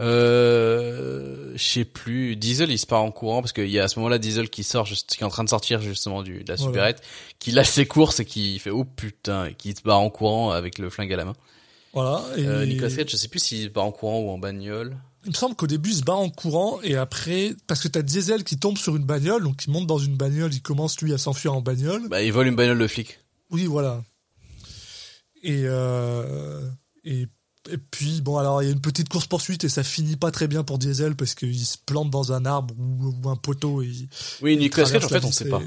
[0.00, 2.36] Euh, je sais plus.
[2.36, 4.64] Diesel, il se part en courant parce qu'il y a à ce moment-là Diesel qui
[4.64, 6.70] sort, juste, qui est en train de sortir justement du, de la Voilà.
[6.72, 7.02] supérette,
[7.38, 10.50] qui lâche ses courses et qui fait oh putain, et qui se barre en courant
[10.52, 11.34] avec le flingue à la main.
[11.92, 12.24] Voilà.
[12.36, 14.96] Et Euh, Nicolas Cage, je sais plus s'il se barre en courant ou en bagnole.
[15.24, 18.02] il me semble qu'au début, il se barre en courant et après, parce que t'as
[18.02, 21.12] Diesel qui tombe sur une bagnole, donc il monte dans une bagnole, il commence lui
[21.12, 22.08] à s'enfuir en bagnole.
[22.08, 23.18] Bah, il vole une bagnole de flic.
[23.50, 24.02] Oui, voilà.
[25.42, 26.60] Et, euh,
[27.04, 27.26] et,
[27.70, 30.48] et puis, bon, alors il y a une petite course-poursuite et ça finit pas très
[30.48, 33.90] bien pour Diesel parce qu'il se plante dans un arbre ou, ou un poteau et
[34.42, 35.62] Oui, Nicolas Cage, en fait, on sait pas.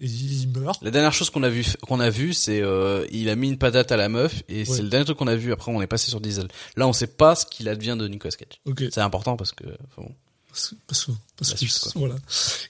[0.00, 0.80] Et il meurt.
[0.82, 3.58] La dernière chose qu'on a vu, qu'on a vu, c'est euh, il a mis une
[3.58, 4.64] patate à la meuf et Ouais.
[4.64, 5.52] c'est le dernier truc qu'on a vu.
[5.52, 6.46] Après, on est passé sur Diesel.
[6.76, 8.60] Là, on sait pas ce qu'il advient de Nicolas Cage.
[8.92, 10.14] C'est important parce que enfin bon.
[10.50, 11.92] Parce, parce que, parce La que- suite, quoi.
[11.96, 12.14] voilà.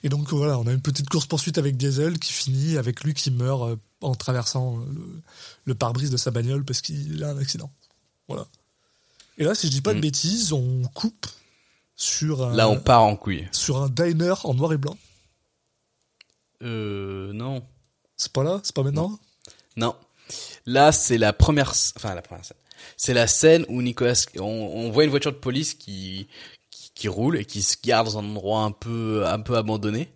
[0.03, 3.13] Et donc voilà, on a une petite course poursuite avec Diesel qui finit avec lui
[3.13, 5.21] qui meurt euh, en traversant le,
[5.65, 7.71] le pare-brise de sa bagnole parce qu'il a un accident.
[8.27, 8.47] Voilà.
[9.37, 10.01] Et là, si je dis pas de Mm.
[10.01, 11.27] bêtises, on coupe
[11.95, 13.47] sur un, Là, on part en couille.
[13.51, 14.97] sur un diner en noir et blanc.
[16.63, 17.63] Euh, non.
[18.17, 19.17] C'est pas là, c'est pas maintenant?
[19.77, 19.95] Non.
[20.65, 22.57] Là, c'est la première, enfin la première scène.
[22.97, 26.27] C'est la scène où Nicolas, on, on voit une voiture de police qui,
[26.69, 30.11] qui qui roule et qui se garde dans un endroit un peu un peu abandonné.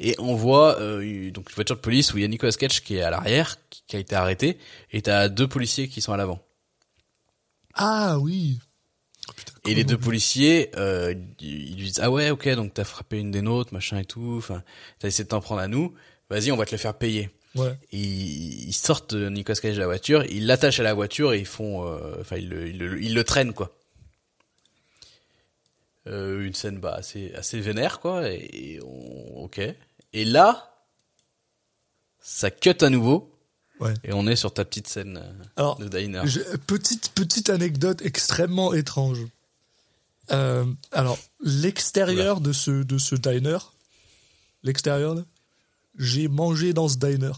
[0.00, 2.82] Et on voit euh, donc une voiture de police où il y a Nicolas Cage
[2.82, 4.58] qui est à l'arrière, qui, qui a été arrêté,
[4.92, 6.40] et t'as deux policiers qui sont à l'avant.
[7.74, 8.58] Ah oui.
[9.36, 13.18] Putain, Et les deux policiers, euh, ils lui disent ah ouais ok donc t'as frappé
[13.18, 14.62] une des nôtres machin et tout, enfin
[14.98, 15.94] t'as essayé de t'en prendre à nous,
[16.30, 17.28] vas-y on va te le faire payer.
[17.54, 17.74] Ouais.
[17.92, 21.34] Et ils ils sortent de Nicolas Cage de la voiture, ils l'attachent à la voiture
[21.34, 23.74] et ils font, euh, enfin ils le, ils le, ils le traînent quoi.
[26.06, 29.60] Euh, une scène bah assez assez vénère quoi et, et on, ok.
[30.12, 30.74] Et là,
[32.20, 33.34] ça cut à nouveau
[33.80, 33.94] Ouais.
[34.02, 36.22] et on est sur ta petite scène euh, Alors, de diner.
[36.66, 39.20] Petite, petite anecdote extrêmement étrange.
[40.32, 43.58] Euh, alors, l'extérieur de ce, de ce diner,
[44.64, 45.14] l'extérieur,
[45.96, 47.30] j'ai mangé dans ce diner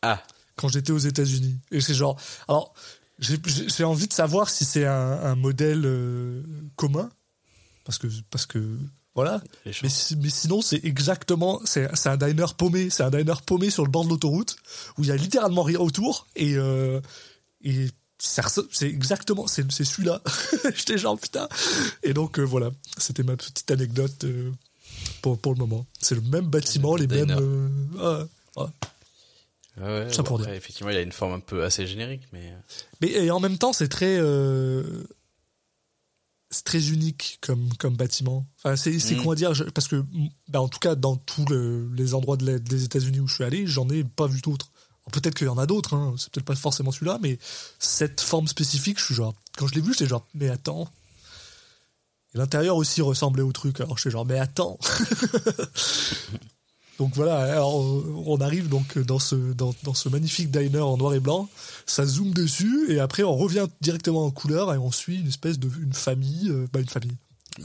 [0.00, 0.22] Ah
[0.56, 1.58] quand j'étais aux États-Unis.
[1.72, 2.18] Et c'est genre.
[2.48, 2.72] Alors,
[3.18, 4.92] j'ai- envie de savoir si c'est un,
[5.24, 6.42] un modèle euh,
[6.76, 7.10] commun.
[7.84, 8.78] Parce que, parce que,
[9.14, 9.42] voilà.
[9.82, 13.84] Mais, si- mais sinon, c'est exactement, c'est un diner paumé, c'est un diner paumé sur
[13.84, 14.56] le bord de l'autoroute
[14.98, 17.00] où il y a littéralement rien autour et euh,
[17.62, 17.86] et
[18.18, 20.20] c'est exactement, c'est celui-là.
[20.74, 21.48] J'étais genre putain.
[22.02, 24.50] Et donc euh, voilà, c'était ma petite anecdote euh,
[25.22, 25.86] pour pour le moment.
[26.00, 27.30] C'est le même bâtiment, les mêmes.
[27.30, 28.24] euh,
[28.56, 28.66] ah, ouais.
[29.76, 30.56] Ouais, ouais, Ça bon, pour après, dire.
[30.56, 32.52] effectivement, il a une forme un peu assez générique, mais
[33.00, 34.16] Mais et en même temps, c'est très.
[36.54, 38.46] C'est très unique comme comme bâtiment.
[38.58, 39.18] Enfin, c'est c'est Mm.
[39.18, 40.04] comment dire je- parce que
[40.48, 43.34] bah, en tout cas dans tous le- les endroits de la- des États-Unis où je
[43.34, 44.70] suis allé, j'en ai pas vu d'autres.
[45.12, 47.38] Peut-être qu'il y en a d'autres, hein, c'est peut-être pas forcément celui-là, mais
[47.78, 50.88] cette forme spécifique, je suis genre quand je l'ai vu, j'étais genre mais attends.
[52.34, 53.80] Et l'intérieur aussi ressemblait au truc.
[53.80, 54.78] Alors je suis genre mais attends.
[56.98, 57.74] donc voilà, alors
[58.26, 61.48] on arrive donc dans ce dans, dans ce magnifique diner en noir et blanc,
[61.86, 65.58] ça zoome dessus et après on revient directement en couleur et on suit une espèce
[65.58, 67.16] de une famille, euh, bah une famille,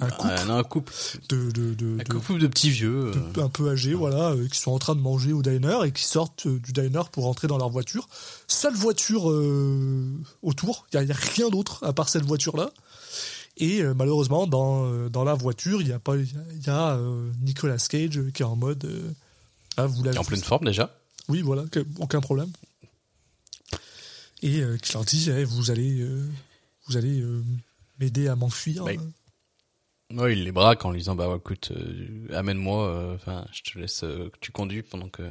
[0.02, 0.94] un couple Un, un couple,
[1.30, 3.12] de de, de, un de- couple de petits vieux.
[3.16, 5.78] euh, de- un peu âgés, voilà, euh, qui sont en train de manger au diner
[5.86, 8.08] et qui sortent euh, du diner pour rentrer dans leur voiture.
[8.48, 10.06] Seule voiture euh,
[10.44, 12.72] autour, il y a, il y a rien d'autre à part cette voiture-là.
[13.60, 16.96] Et euh, malheureusement, dans, euh, dans la voiture, il y a pas, il y a,
[16.96, 19.12] euh, Nicolas Cage qui est en mode, euh,
[19.76, 20.96] ah, vous l'avez en vu pleine forme déjà.
[21.28, 21.66] oui, voilà,
[22.00, 22.50] aucun problème.
[24.42, 26.08] Et qui leur dit, eh, vous allez,
[26.88, 27.22] vous allez
[28.00, 28.86] m'aider à m'enfuir.
[28.86, 28.92] Bah,
[30.12, 31.72] Ouais, il les braque en lui disant bah ouais, écoute,
[32.34, 34.04] amène-moi, enfin je te laisse
[34.42, 35.22] tu conduis pendant que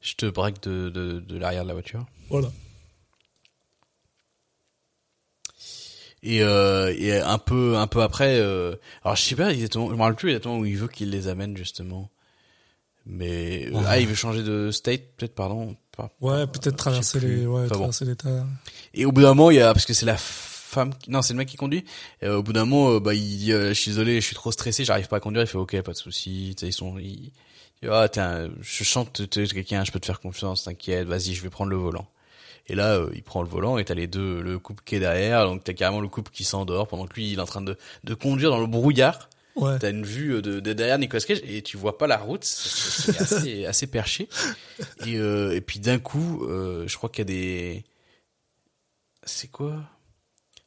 [0.00, 2.06] je te braque de, de, de l'arrière de la voiture.
[2.28, 2.52] Voilà.
[6.24, 9.94] Et, euh, et un peu un peu après, euh, alors je sais pas exactement, je
[9.94, 12.10] me rappelle plus exactement où il veut qu'il les amène justement.
[13.04, 15.76] Mais euh, ah il veut changer de state peut-être pardon.
[15.96, 17.74] Pas- Ouais, peut-être traverser les, ouais, Enfin, bon.
[17.80, 18.46] traverser les terres.
[18.94, 21.20] Et au bout d'un moment, il y a parce que c'est la femme, qui- non,
[21.22, 21.84] c'est le mec qui conduit.
[22.22, 24.26] Et euh, au bout d'un moment, euh, bah, il dit, euh, je suis désolé, je
[24.26, 25.42] suis trop stressé, j'arrive pas à conduire.
[25.42, 26.54] Il fait, ok, pas de souci.
[26.62, 27.32] Ils sont, ils,
[27.90, 31.50] ah, un- je chante, t'es quelqu'un, je peux te faire confiance, t'inquiète, vas-y, je vais
[31.50, 32.06] prendre le volant.
[32.68, 35.00] Et là, euh, il prend le volant et t'as les deux, le couple qui est
[35.00, 37.60] derrière, donc t'as carrément le couple qui s'endort pendant que lui, il est en train
[37.60, 39.28] de, de conduire dans le brouillard.
[39.56, 39.78] Ouais.
[39.78, 43.20] T'as une vue de, de derrière Nicolas Cage et tu vois pas la route, c'est
[43.20, 44.28] assez, assez perché.
[45.04, 47.84] Et, euh, et puis d'un coup, euh, je crois qu'il y a des...
[49.24, 49.74] C'est quoi?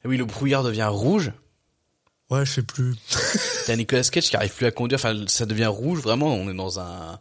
[0.03, 1.31] Ah Oui, le brouillard devient rouge.
[2.29, 2.93] Ouais, je sais plus.
[3.65, 6.53] T'as Nicolas Cage qui arrive plus à conduire, enfin ça devient rouge, vraiment, on est
[6.53, 7.19] dans un...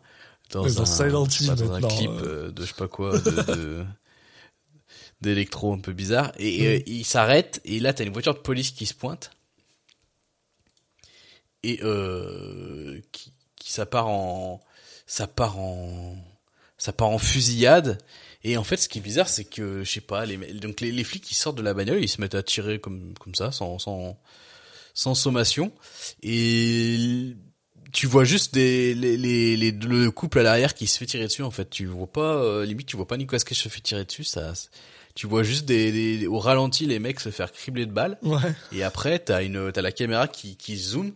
[0.50, 2.48] Dans, un, dans un clip euh.
[2.48, 3.30] euh, de je sais pas quoi, de...
[3.54, 3.84] de-
[5.24, 6.64] d'électro un peu bizarre et, Mm.
[6.66, 9.30] euh, il s'arrête et là t'as une voiture de police qui se pointe
[11.62, 14.60] et euh, qui, qui ça part en
[15.06, 16.16] ça part en
[16.78, 17.98] ça part en fusillade
[18.42, 20.92] et en fait ce qui est bizarre c'est que je sais pas les donc les,
[20.92, 23.50] les flics qui sortent de la bagnole ils se mettent à tirer comme comme ça
[23.52, 24.18] sans sans
[24.92, 25.72] sans sommation
[26.22, 27.34] et
[27.92, 31.24] tu vois juste des les, les, les- le couple à l'arrière qui se fait tirer
[31.26, 33.80] dessus en fait tu vois pas euh, limite tu vois pas Nicolas Cage se fait
[33.80, 34.52] tirer dessus ça
[35.14, 38.54] tu vois juste des, des au ralenti les mecs se faire cribler de balles Ouais.
[38.72, 41.12] et après, t'as une, t'as la caméra qui, qui zoome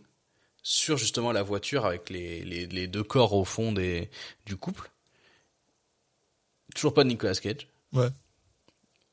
[0.62, 4.10] sur justement la voiture avec les, les, les deux corps au fond des,
[4.46, 4.90] du couple.
[6.74, 7.66] Toujours pas de Nicolas Cage.
[7.92, 8.08] Ouais.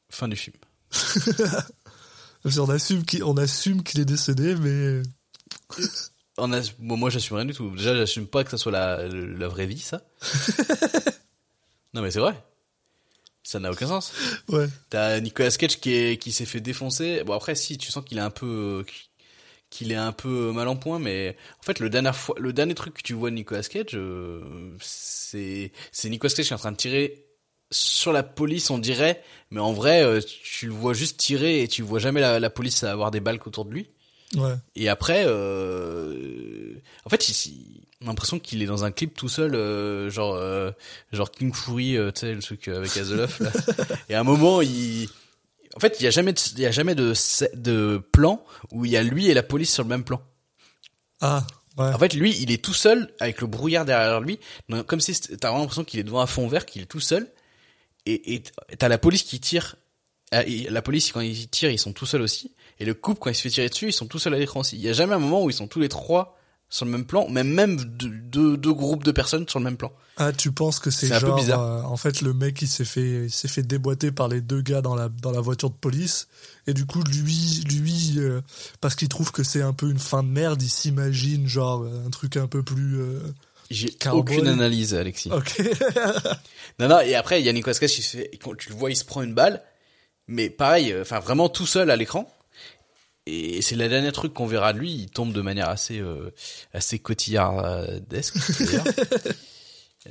[0.10, 0.56] Fin du film.
[2.44, 5.02] Qu'on assume qu'il, on assume qu'il est décédé, mais
[6.38, 7.72] On a, bon, moi, j'assume rien du tout.
[7.72, 10.02] Déjà, j'assume pas que ça soit la, la vraie vie, ça.
[11.94, 12.36] non, mais c'est vrai.
[13.46, 14.12] Ça n'a aucun sens.
[14.50, 14.66] ouais.
[14.89, 17.24] T'as Nicolas Cage qui est, qui s'est fait défoncer.
[17.24, 18.84] Bon, après, si, tu sens qu'il est un peu,
[19.70, 22.74] qu'il est un peu mal en point, mais en fait, le dernier fois, le dernier
[22.74, 24.41] truc que tu vois de Nicolas Cage, euh,
[24.82, 27.28] c'est, c'est Nicolas Cage qui est en train de tirer
[27.70, 31.68] sur la police, on dirait, mais en vrai, euh, tu le vois juste tirer et
[31.68, 33.89] tu vois jamais la, la police avoir des balles autour de lui.
[34.36, 34.56] Ouais.
[34.76, 36.74] Et après, euh,
[37.06, 40.36] en fait, il, on a l'impression qu'il est dans un clip tout seul, euh, genre,
[40.36, 40.72] euh,
[41.12, 43.40] genre King Fury, euh, tu sais, le truc avec Azeloff.
[43.40, 43.52] Là.
[44.10, 45.08] Et à un moment, il,
[45.76, 47.14] en fait, il y a jamais, de, il y a jamais de,
[47.56, 50.22] de plan où il y a lui et la police sur le même plan.
[51.22, 51.86] Ah, ouais.
[51.86, 55.20] En fait, lui, il est tout seul avec le brouillard derrière lui, donc, comme si
[55.20, 57.28] t'as vraiment l'impression qu'il est devant un fond vert, qu'il est tout seul,
[58.06, 58.44] et
[58.78, 59.78] t'as la police qui tire.
[60.32, 62.51] Ah, La police, quand ils tirent, ils sont tout seuls aussi.
[62.80, 64.61] Et le couple, quand il se fait tirer dessus, ils sont tout seuls à l'écran
[64.61, 64.76] aussi.
[64.76, 67.05] Il y a jamais un moment où ils sont tous les trois sur le même
[67.05, 69.93] plan, même même deux, deux, deux groupes de personnes sur le même plan.
[70.17, 71.61] Ah, tu penses que c'est un peu bizarre.
[71.61, 74.61] euh, en fait, le mec, il s'est fait, il s'est fait déboîter par les deux
[74.61, 76.28] gars dans la, dans la voiture de police.
[76.67, 78.41] Et du coup, lui, lui, euh,
[78.82, 82.03] parce qu'il trouve que c'est un peu une fin de merde, il s'imagine genre euh,
[82.05, 83.19] un truc un peu plus, euh,
[83.69, 85.32] J'ai aucune analyse, Alexis.
[85.32, 85.61] ok.
[86.80, 88.89] Non, non, et après, il y a Nicolas Cage se fait, quand tu le vois,
[88.89, 89.61] il se prend une balle,
[90.28, 92.32] mais pareil, euh, enfin, vraiment tout seul à l'écran.
[93.28, 96.32] Et c'est le dernier truc qu'on verra de lui, il tombe de manière assez, euh,
[96.73, 98.36] assez cotillardesque.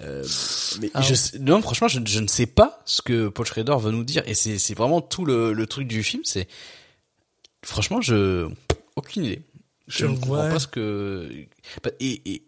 [0.01, 0.25] Euh,
[0.81, 1.15] mais Ah je ouais.
[1.15, 4.25] sais- non, franchement, je, je ne sais pas ce que Paul Schrader veut nous dire,
[4.27, 6.49] et c'est, c'est vraiment tout le, le truc du film, c'est,
[7.65, 8.49] franchement, je,
[8.97, 9.43] aucune idée.
[9.87, 11.31] Je Je ne comprends pas ce que,
[12.01, 12.43] et, et,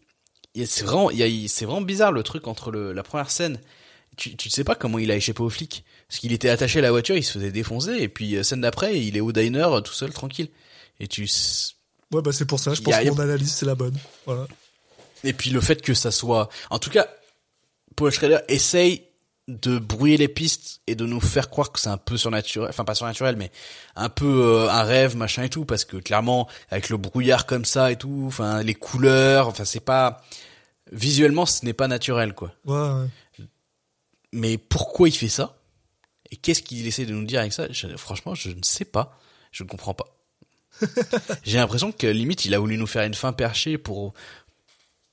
[0.57, 1.09] et c'est vraiment,
[1.47, 3.61] c'est vraiment bizarre le truc entre le, la première scène
[4.17, 5.85] tu, tu sais pas comment il a échappé aux flics.
[6.09, 8.61] Parce qu'il était attaché à la voiture, il se faisait défoncer, et puis euh, scène
[8.61, 10.49] d'après, il est au diner euh, tout seul, tranquille.
[11.01, 11.29] Et tu,
[12.13, 13.97] Ouais, bah c'est pour ça, je pense a- que mon analyse c'est la bonne.
[14.25, 14.47] Voilà.
[15.25, 17.09] Et puis le fait que ça soit, en tout cas,
[17.97, 19.03] Paul Schrader essaye
[19.49, 22.85] de brouiller les pistes et de nous faire croire que c'est un peu surnaturel, enfin
[22.85, 23.51] pas surnaturel, mais
[23.97, 27.65] un peu euh, un rêve, machin et tout, parce que clairement avec le brouillard comme
[27.65, 30.23] ça et tout, enfin les couleurs, enfin c'est pas
[30.93, 32.53] visuellement ce n'est pas naturel quoi.
[32.65, 33.45] Ouais, ouais.
[34.33, 35.56] Mais pourquoi il fait ça?
[36.31, 37.67] Et qu'est-ce qu'il essaie de nous dire avec ça?
[37.71, 39.19] Je- Franchement, je ne sais pas.
[39.53, 40.07] Je ne comprends pas.
[41.45, 44.15] J'ai l'impression que limite, il a voulu nous faire une fin perchée pour,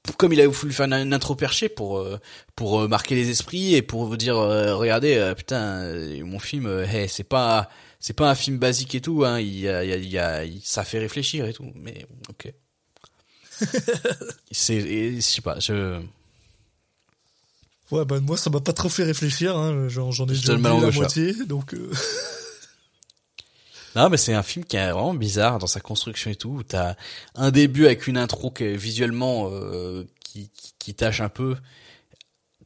[0.03, 2.20] pour- comme il a voulu faire une, une intro perchée pour euh,
[2.55, 5.86] pour euh, marquer les esprits et pour vous dire, euh, regardez, euh, putain,
[6.26, 9.24] mon film, euh, hey, c'est pas c'est pas un film basique et tout.
[9.26, 11.72] Hein, il y a, il y a, il ça fait réfléchir et tout.
[11.76, 12.51] Mais ok.
[14.51, 16.01] c'est, je sais pas, je.
[17.93, 19.87] Ouais, bah moi ça m'a pas trop fait réfléchir, hein.
[19.87, 21.91] j'en ai déjà oublié la moitié, donc euh,
[23.95, 26.49] Non, mais c'est un film qui est vraiment bizarre dans sa construction et tout.
[26.49, 26.95] où T'as
[27.35, 31.55] un début avec une intro qui est visuellement euh, qui, qui, qui tâche un peu.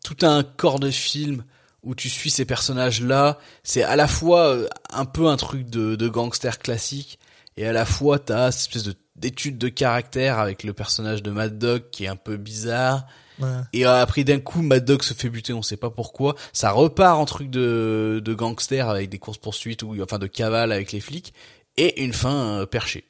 [0.01, 1.43] Tout un corps de film
[1.84, 3.38] où tu suis ces personnages-là.
[3.63, 7.19] C'est à la fois euh, un peu un truc de, de gangster classique
[7.57, 11.32] et à la fois t'as cette espèce de d'étude de caractère avec le personnage de
[11.32, 13.05] Mad Dog qui est un peu bizarre.
[13.39, 13.47] Ouais.
[13.73, 16.35] Et euh, après d'un coup, Mad Dog se fait buter, on sait pas pourquoi.
[16.53, 20.71] Ça repart en truc de, de gangster avec des courses poursuites ou enfin de cavale
[20.71, 21.33] avec les flics
[21.77, 23.05] et une fin euh, perchée.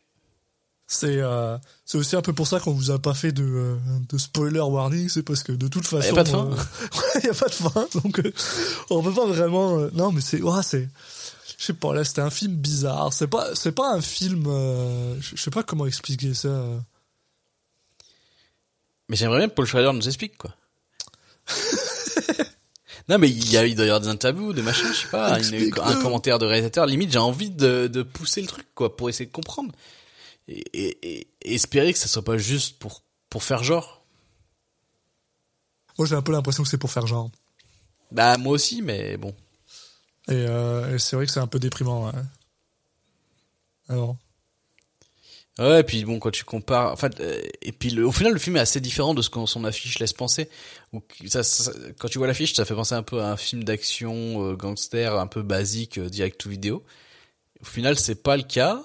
[0.90, 3.76] C'est euh, c'est aussi un peu pour ça qu'on vous a pas fait de, euh,
[4.08, 6.08] de spoiler warning, c'est parce que de toute façon.
[6.08, 6.46] y a pas de fin.
[6.46, 6.56] euh,
[7.16, 8.32] ouais, y a pas de fin, donc euh,
[8.90, 9.80] on peut pas vraiment.
[9.80, 10.88] euh, non, mais c'est, ouais, c'est,
[11.58, 11.94] je sais pas.
[11.94, 13.12] Là, c'était un film bizarre.
[13.12, 14.46] C'est pas, c'est pas un film.
[14.48, 16.50] euh, je sais pas comment expliquer ça.
[19.10, 20.54] Mais j'aimerais bien que Paul Schrader nous explique quoi.
[23.10, 25.08] non mais il y a il doit y avoir des interviews, des machins, je sais
[25.08, 26.86] pas, une- un commentaire de réalisateur.
[26.86, 29.72] Limite, j'ai envie de, de pousser le truc quoi pour essayer de comprendre
[30.50, 34.04] et, et, et- et espérer que ça soit pas juste pour pour faire genre.
[35.98, 37.30] Moi, j'ai un peu l'impression que c'est pour faire genre.
[38.12, 39.34] Bah moi aussi, mais bon.
[40.30, 42.06] Et, euh, et c'est vrai que c'est un peu déprimant.
[42.08, 42.12] Ouais.
[43.90, 44.18] Alors,
[45.60, 48.38] Ouais, et puis bon, quand tu compares, enfin, euh, et puis le, au final, le
[48.38, 50.50] film est assez différent de ce que son affiche laisse penser.
[50.94, 53.64] Ou ça, ça- quand tu vois l'affiche, ça fait penser un peu à un film
[53.64, 56.84] d'action euh, gangster, un peu basique, euh, direct to vidéo.
[57.62, 58.84] Au final, c'est pas le cas,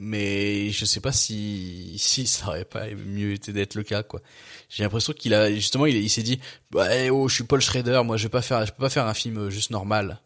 [0.00, 4.22] mais je sais pas si si ça aurait pas mieux été d'être le cas, quoi.
[4.70, 6.40] J'ai l'impression qu'il a justement, il, s'est dit,
[6.70, 8.90] bah, eh, oh, je suis Paul Schrader, moi, je vais pas faire, je peux pas
[8.90, 10.20] faire un film euh, juste normal.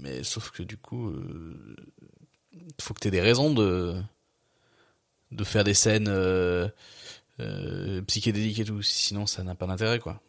[0.00, 1.76] Mais sauf que du coup, euh,
[2.80, 3.94] faut que t'aies des raisons de
[5.32, 6.68] de faire des scènes euh,
[7.40, 10.20] euh, psychédéliques et tout, sinon ça n'a pas d'intérêt quoi.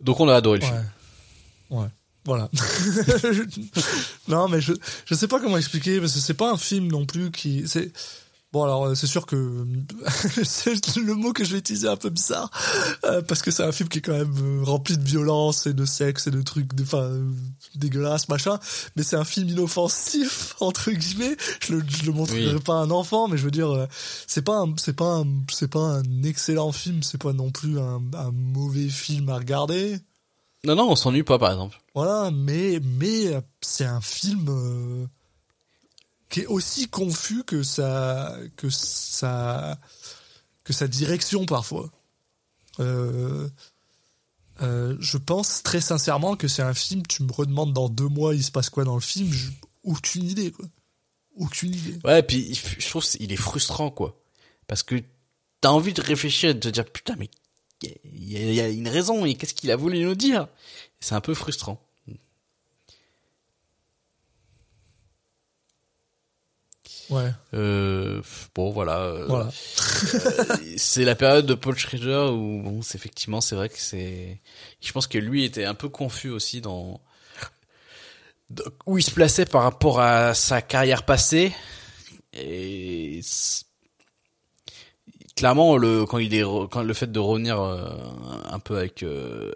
[0.00, 0.90] Donc on a adoré le film.
[1.70, 1.88] Ouais.
[2.24, 2.48] Voilà.
[4.28, 4.72] non, mais je
[5.06, 7.92] je sais pas comment expliquer parce que c'est pas un film non plus qui c'est
[8.52, 9.66] bon alors euh, c'est sûr que
[10.44, 12.50] c'est le mot que je vais utiliser est un peu bizarre
[13.04, 15.72] euh, parce que c'est un film qui est quand même euh, rempli de violence et
[15.74, 17.30] de sexe et de trucs de- enfin euh,
[17.76, 18.58] dégueulasses machin
[18.96, 22.60] mais c'est un film inoffensif entre guillemets je le je le montrerai Oui.
[22.60, 23.86] pas à un enfant mais je veux dire euh,
[24.26, 28.02] c'est pas un, c'est pas c'est pas un excellent film c'est pas non plus un,
[28.14, 29.98] un mauvais film à regarder
[30.64, 31.80] Non non, on s'ennuie pas par exemple.
[31.94, 35.06] voilà, mais mais euh, c'est un film euh,
[36.32, 39.78] qui est aussi confus que sa que sa
[40.64, 41.92] que sa direction parfois.
[42.80, 43.48] Euh,
[44.62, 47.06] euh, je pense très sincèrement que c'est un film.
[47.06, 49.50] Tu me redemandes dans deux mois, il se passe quoi dans le film j'ai
[49.84, 50.64] Aucune idée quoi.
[51.36, 51.98] Aucune idée.
[52.04, 54.18] Ouais, et puis je trouve qu'il est frustrant quoi,
[54.66, 55.02] parce que
[55.60, 57.28] t'as envie de réfléchir et de te dire putain mais
[57.82, 60.48] il y, y a une raison et qu'est-ce qu'il a voulu nous dire?
[61.00, 61.84] C'est un peu frustrant.
[67.12, 68.22] Ouais, Euh,
[68.54, 68.98] bon voilà.
[69.00, 69.50] euh, voilà.
[70.76, 74.40] c'est la période de Paul Schrader où bon, c'est effectivement c'est vrai que c'est
[74.80, 77.00] je pense que lui était un peu confus aussi dans
[78.86, 81.52] où il se plaçait par rapport à sa carrière passée
[82.34, 83.20] et
[85.36, 87.88] clairement le quand il est quand le fait de revenir euh,
[88.50, 89.52] un peu avec euh,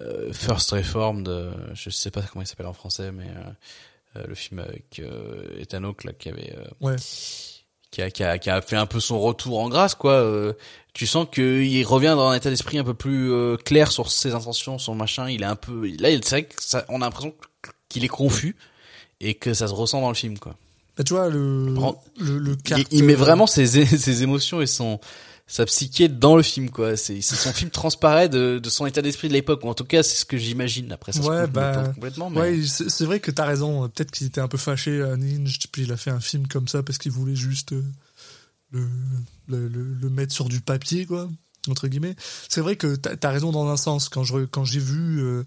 [0.00, 3.52] euh, First Reformed euh, je sais pas comment il s'appelle en français mais euh, euh,
[4.14, 6.96] le film avec euh, Ethan Hawke là qui avait euh, Ouais.
[7.90, 10.12] qui a, qui a, qui a fait un peu son retour en grâce, quoi.
[10.14, 10.52] Euh,
[10.92, 14.34] tu sens qu'il revient dans un état d'esprit un peu plus euh, clair sur ses
[14.34, 15.28] intentions, son machin.
[15.30, 17.34] Il est un peu, là, il- c'est vrai que ça, on a l'impression
[17.88, 18.56] qu'il est confus
[19.20, 20.54] et que ça se ressent dans le film, quoi.
[20.96, 24.60] Bah, tu vois le Prends- le, le Il, carte- il met vraiment ses, ses émotions
[24.60, 24.98] et son,
[25.50, 26.96] sa psyché dans le film quoi.
[26.96, 30.04] C'est son film transparaît de, de son état d'esprit de l'époque ou en tout cas
[30.04, 30.92] c'est ce que j'imagine.
[30.92, 32.30] Après ça Ouais, bah, complètement.
[32.30, 32.40] Mais...
[32.40, 33.88] Ouais, c'est vrai que t'as raison.
[33.88, 36.68] Peut-être qu'il était un peu fâché à Ninja, puis il a fait un film comme
[36.68, 37.82] ça parce qu'il voulait juste euh,
[38.70, 38.86] le,
[39.48, 41.28] le, le, le mettre sur du papier, quoi,
[41.68, 42.14] entre guillemets.
[42.48, 44.08] C'est vrai que t'as as raison dans un sens.
[44.08, 45.44] Quand je quand j'ai vu euh,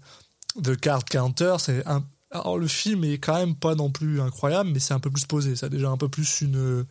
[0.62, 4.70] The Card Counter, c'est un alors le film est quand même pas non plus incroyable,
[4.70, 5.56] mais c'est un peu plus posé.
[5.56, 6.84] Ça a déjà un peu plus une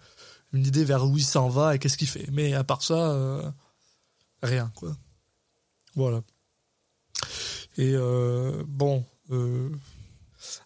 [0.54, 2.28] une idée vers où il s'en va et qu'est-ce qu'il fait.
[2.32, 3.52] Mais à part ça, euh,
[4.42, 4.96] rien quoi.
[5.96, 6.22] Voilà.
[7.78, 9.04] Et euh, bon.
[9.32, 9.70] Euh,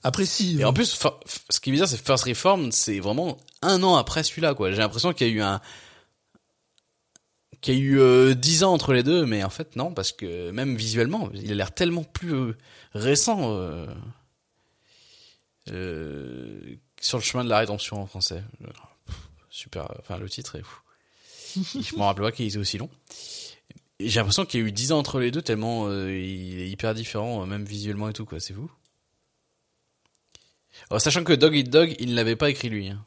[0.04, 0.60] après si.
[0.60, 3.82] Et en plus, fa- f- ce qui est bizarre, c'est First Reform, c'est vraiment un
[3.84, 4.72] an après celui-là, quoi.
[4.72, 5.62] J'ai l'impression qu'il y a eu un,
[7.62, 10.12] qu'il y a eu euh, dix ans entre les deux, mais en fait non, parce
[10.12, 12.58] que même visuellement, il a l'air tellement plus euh,
[12.94, 13.86] récent euh,
[15.72, 18.44] euh, sur le chemin de la rédemption en français.
[19.58, 20.80] Super, enfin le titre est fou.
[21.82, 22.92] Je m'en rappelle pas qu'il était aussi long.
[24.00, 26.70] J'ai l'impression qu'il y a eu dix ans entre les deux, tellement euh, il est
[26.70, 28.40] hyper différent, euh, même visuellement et tout, quoi.
[28.40, 28.70] C'est fou.
[30.92, 32.90] Alors, sachant que Dog Eat Dog, il ne l'avait pas écrit lui.
[32.90, 33.04] hein.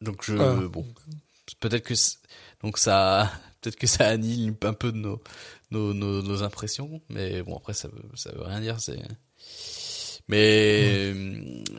[0.00, 0.68] Donc je Ah.
[0.68, 0.86] bon,
[1.58, 1.94] peut-être que
[2.62, 3.28] donc ça
[3.60, 5.20] peut-être que ça annule un peu de nos
[5.72, 9.00] nos, nos, nos impressions, mais bon après ça veut ça veut rien dire, c'est
[10.28, 11.12] mais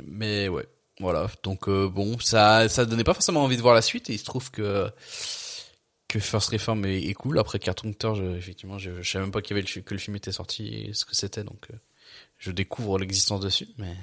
[0.05, 0.67] mais ouais,
[1.04, 1.28] voilà.
[1.43, 4.20] Donc euh, bon, ça ça donnait pas forcément envie de voir la suite et il
[4.20, 4.89] se trouve que
[6.08, 7.39] que First Reform est, cool.
[7.39, 7.93] Après Cartoon
[8.38, 10.93] effectivement, je, je savais même pas qu'il y avait que le film était sorti et
[10.93, 11.76] ce que c'était, donc euh,
[12.38, 13.68] je découvre l'existence dessus.
[13.78, 13.95] Mais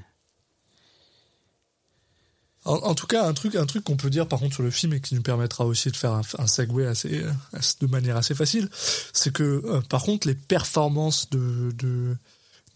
[2.64, 4.70] En, en tout cas, un truc, un truc qu'on peut dire par contre sur le
[4.70, 8.68] film et qui nous permettra aussi de faire un, un segue de manière assez facile,
[9.12, 12.16] c'est que euh, par contre les performances de, de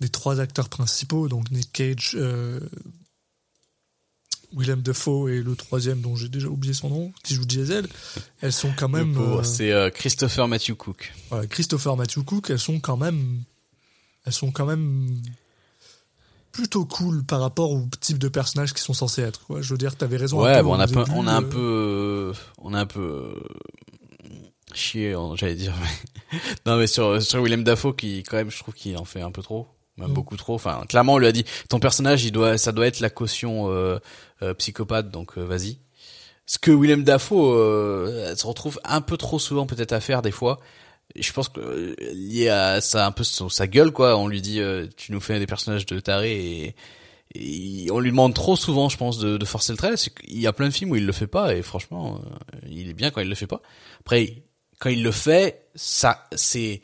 [0.01, 2.17] des trois acteurs principaux, donc Nick Cage,
[4.57, 7.87] Willem Dafoe et le troisième dont j'ai déjà oublié son nom, qui joue Diesel,
[8.41, 11.13] elles sont quand même euh, c'est euh, Christopher Matthew Cook.
[11.31, 13.43] voilà, Christopher Matthew Cook, elles sont quand même,
[14.27, 15.17] elles sont quand même
[16.53, 19.45] plutôt cool par rapport au type de personnages qui sont censés être.
[19.47, 19.61] Quoi.
[19.61, 20.41] Je veux dire, t'avais raison.
[20.43, 23.35] Ouais, bon, on a, peu, début, on a un peu, euh, on a un peu
[25.15, 25.75] en- j'allais dire.
[26.67, 29.31] non, mais sur sur Willem Dafoe, qui quand même, je trouve qu'il en fait un
[29.31, 29.67] peu trop,
[29.97, 30.15] même Mm.
[30.15, 30.55] beaucoup trop.
[30.55, 33.71] Enfin, clairement, on lui a dit, ton personnage, il doit, ça doit être la caution
[33.71, 33.99] euh,
[34.43, 35.79] euh, psychopathe, donc euh, vas-y.
[36.47, 40.31] Ce que Willem Dafoe euh, se retrouve un peu trop souvent peut-être à faire des
[40.31, 40.61] fois.
[41.17, 44.17] Je pense que lié à ça un peu son- sa gueule quoi.
[44.19, 46.75] On lui dit euh, tu nous fais des personnages de taré
[47.35, 49.95] et, et on lui demande trop souvent je pense de, de forcer le trait.
[49.97, 52.21] Qu'il y a plein de films où il le fait pas et franchement
[52.69, 53.61] il est bien quand il le fait pas.
[54.01, 54.43] Après
[54.81, 56.83] quand il le fait ça c'est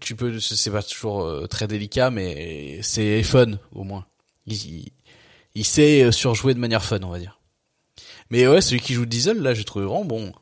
[0.00, 4.06] tu peux c'est pas toujours euh, très délicat mais c'est fun au moins.
[4.46, 4.90] Il,
[5.54, 7.40] il, sait euh, surjouer de manière fun on va dire.
[8.30, 10.32] Mais ouais celui qui joue Diesel là j'ai trouvé vraiment bon.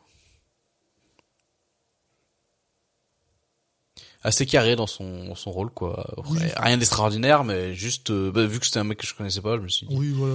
[4.26, 6.04] assez carré dans son, son rôle quoi.
[6.28, 6.40] Oui.
[6.56, 9.56] Rien d'extraordinaire mais juste euh, bah, vu que c'était un mec que je connaissais pas,
[9.56, 10.34] je me suis dit Oui, voilà.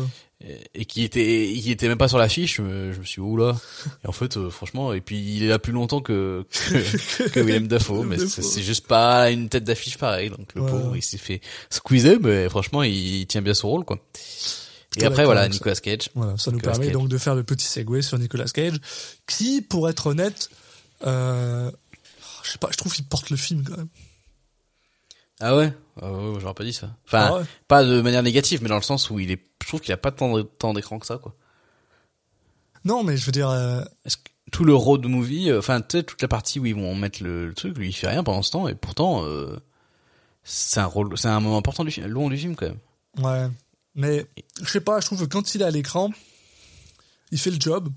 [0.74, 3.28] Et, qui était qui était même pas sur l'affiche, je me, je me suis dit
[3.28, 3.56] oula.
[4.04, 7.40] Et en fait euh, franchement et puis il est là plus longtemps que que, que
[7.40, 10.72] Willem Dafoe mais c'est juste pas une tête d'affiche pareil donc le Ouais.
[10.72, 14.00] pauvre il s'est fait squeezer mais franchement il, il tient bien son rôle quoi.
[14.98, 15.48] Et après voilà.
[15.48, 16.10] Nicolas Cage.
[16.16, 16.94] Voilà, ça nous permet Cage.
[16.94, 18.76] donc de faire le petit segue sur Nicolas Cage,
[19.26, 20.50] qui, pour être honnête,
[21.08, 21.72] euh,
[22.44, 23.88] je sais pas, je trouve qu'il porte le film quand même.
[25.42, 26.96] Ah ouais, ouais, j'aurais pas dit ça.
[27.06, 27.44] Enfin, Ah ouais?
[27.68, 29.98] pas de manière négative, mais dans le sens où il est, je trouve qu'il a
[29.98, 31.36] pas tant d'écran que ça, quoi.
[32.86, 35.98] Non, mais je veux dire, euh, Est-ce que tout le road movie, euh, enfin, tu
[35.98, 38.24] sais, toute la partie où ils vont mettre le, le truc, lui, il fait rien
[38.24, 39.58] pendant ce temps, et pourtant, euh,
[40.44, 42.80] c'est un rôle, c'est un moment important du film, long du film, quand même.
[43.24, 43.50] ouais.
[43.94, 44.26] Mais,
[44.62, 46.12] je sais pas, je trouve que quand il est à l'écran,
[47.32, 47.90] il fait le job.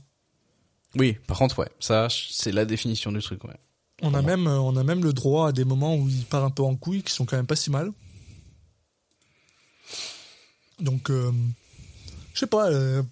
[0.96, 3.54] Oui, par contre, ouais, ça, c'est la définition du truc, ouais.
[4.02, 6.44] On a même, euh, on a même le droit à des moments où il part
[6.44, 7.92] un peu en couille, qui sont quand même pas si mal.
[10.80, 11.30] Donc, euh,
[12.34, 12.68] je sais pas.
[12.70, 13.02] euh,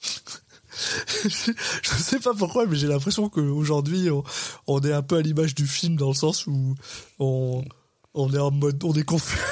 [1.24, 4.22] je sais pas pourquoi, mais j'ai l'impression qu'aujourd'hui, on,
[4.66, 6.74] on est un peu à l'image du film dans le sens où
[7.18, 7.64] on,
[8.14, 9.38] on est en mode, on est confus.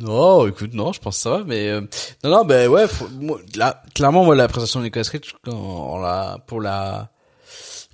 [0.00, 1.80] Non, écoute, non, je pense que ça va, mais euh,
[2.22, 5.52] non, non, ben ouais, faut- moi, là, clairement, moi, la présentation de Nicolas Cage, quand
[5.52, 7.10] on l'a, pour la,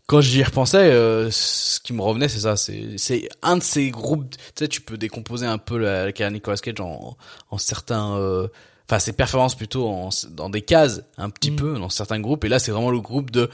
[0.06, 4.30] quand j'y repensais, euh, ce qui me revenait, c'est ça, c'est, un de ces groupes,
[4.30, 7.16] tu sais, tu peux décomposer un peu la, la carrière de Nicolas Cage en,
[7.50, 8.48] en certains, euh,
[8.88, 11.56] enfin, ses performances plutôt en, dans des cases, un petit Mm.
[11.56, 13.48] peu, dans certains groupes, et là, c'est vraiment le groupe de,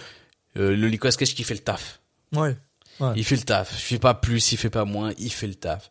[0.57, 2.01] euh, le Nicolas Cage qui fait le taf.
[2.33, 2.57] Ouais.
[2.99, 3.13] ouais.
[3.15, 3.73] Il fait le taf.
[3.73, 5.91] Il fait pas plus, il fait pas moins, il fait le taf.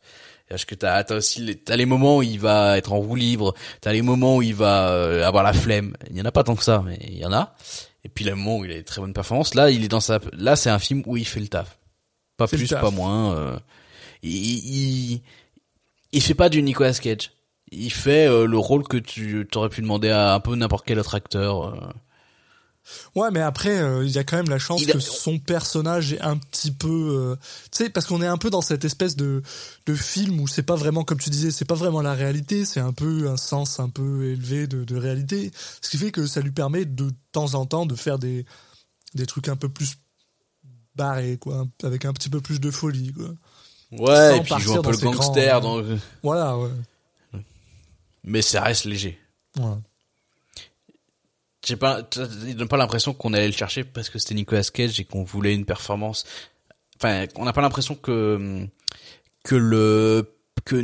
[0.49, 3.16] Parce que t'as as aussi les, t'as les moments où il va être en roue
[3.16, 5.95] libre, t'as les moments où il va euh, avoir la flemme.
[6.10, 7.53] Il y en a pas tant que ça, mais il y en a.
[8.04, 10.00] Et puis le moment où il a des très bonnes performances, là il est dans
[10.00, 11.78] sa, là c'est un film où il fait le taf,
[12.38, 12.82] pas plus, taf.
[12.82, 13.34] pas moins.
[13.36, 13.60] euh,
[14.24, 15.22] il, il
[16.12, 17.32] il fait pas du Nicolas Cage.
[17.72, 20.97] Il fait euh, le rôle que tu t'aurais pu demander à un peu n'importe quel
[21.00, 21.93] autre acteur.
[23.16, 26.14] Ouais, mais après, euh, il y a quand même la chance a- que son personnage
[26.14, 27.36] est un petit peu, euh,
[27.72, 29.44] tu sais, parce qu'on est un peu dans cette espèce de
[29.86, 32.80] de film où c'est pas vraiment, comme tu disais, c'est pas vraiment la réalité, c'est
[32.80, 35.52] un peu un sens un peu élevé de, de réalité,
[35.82, 38.46] ce qui fait que ça lui permet de temps en temps de faire des
[39.14, 39.96] des trucs un peu plus
[40.96, 43.30] barrés, quoi, avec un petit peu plus de folie, quoi.
[43.92, 45.82] Ouais, Sans et puis il joue un peu le grands, gangster, dans...
[46.22, 46.70] Voilà, ouais.
[48.24, 49.20] mais ça reste léger.
[49.56, 49.80] Voilà.
[51.66, 52.01] J'ai pas,
[52.45, 55.24] il donne pas l'impression qu'on allait le chercher parce que c'était Nicolas Cage et qu'on
[55.24, 56.26] voulait une performance.
[56.95, 58.66] Enfin, on n'a pas l'impression que
[59.43, 60.36] que le
[60.66, 60.82] que,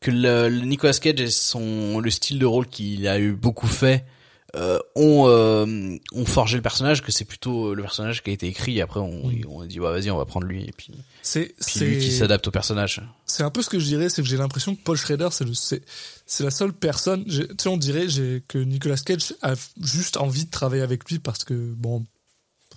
[0.00, 4.04] que le Nicolas Cage et son le style de rôle qu'il a eu beaucoup fait
[4.54, 7.02] euh, ont euh, ont forgé le personnage.
[7.02, 8.78] Que c'est plutôt le personnage qui a été écrit.
[8.78, 10.92] Et après, on, on a dit bah vas-y, on va prendre lui et puis
[11.22, 13.02] C'est lui qui s'adapte au personnage.
[13.26, 15.44] c'est un peu ce que je dirais, c'est que j'ai l'impression que Paul Schrader, c'est
[15.44, 15.82] le, c'est,
[16.40, 18.06] la seule personne, tu sais, on dirait
[18.48, 22.04] que Nicolas Cage a juste envie de travailler avec lui parce que, bon,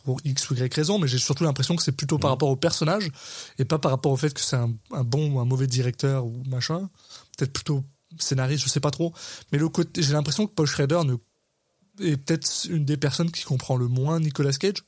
[0.04, 2.56] pour X ou Y raison, mais j'ai surtout l'impression que c'est plutôt par rapport au
[2.56, 3.12] personnage
[3.60, 6.26] et pas par rapport au fait que c'est un, un bon ou un mauvais directeur
[6.26, 6.90] ou machin.
[7.38, 7.84] Peut-être plutôt
[8.18, 9.14] scénariste, je sais pas trop.
[9.52, 11.16] Mais le côté, j'ai l'impression que Paul Schrader ne,
[12.02, 14.84] est peut-être une des personnes qui comprend le moins Nicolas Cage.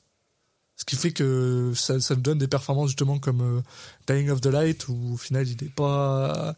[0.76, 3.60] Ce qui fait que ça, ça nous donne des performances justement comme euh,
[4.06, 6.56] Dying of the Light où au final il est pas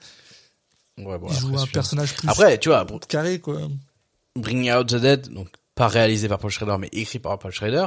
[0.99, 3.61] Ouais, bon, il joue après, un personnage plus Après, tu vois, carré quoi.
[4.37, 7.87] Bring Out the Dead, donc pas réalisé par Paul Schrader mais écrit par Paul Schrader,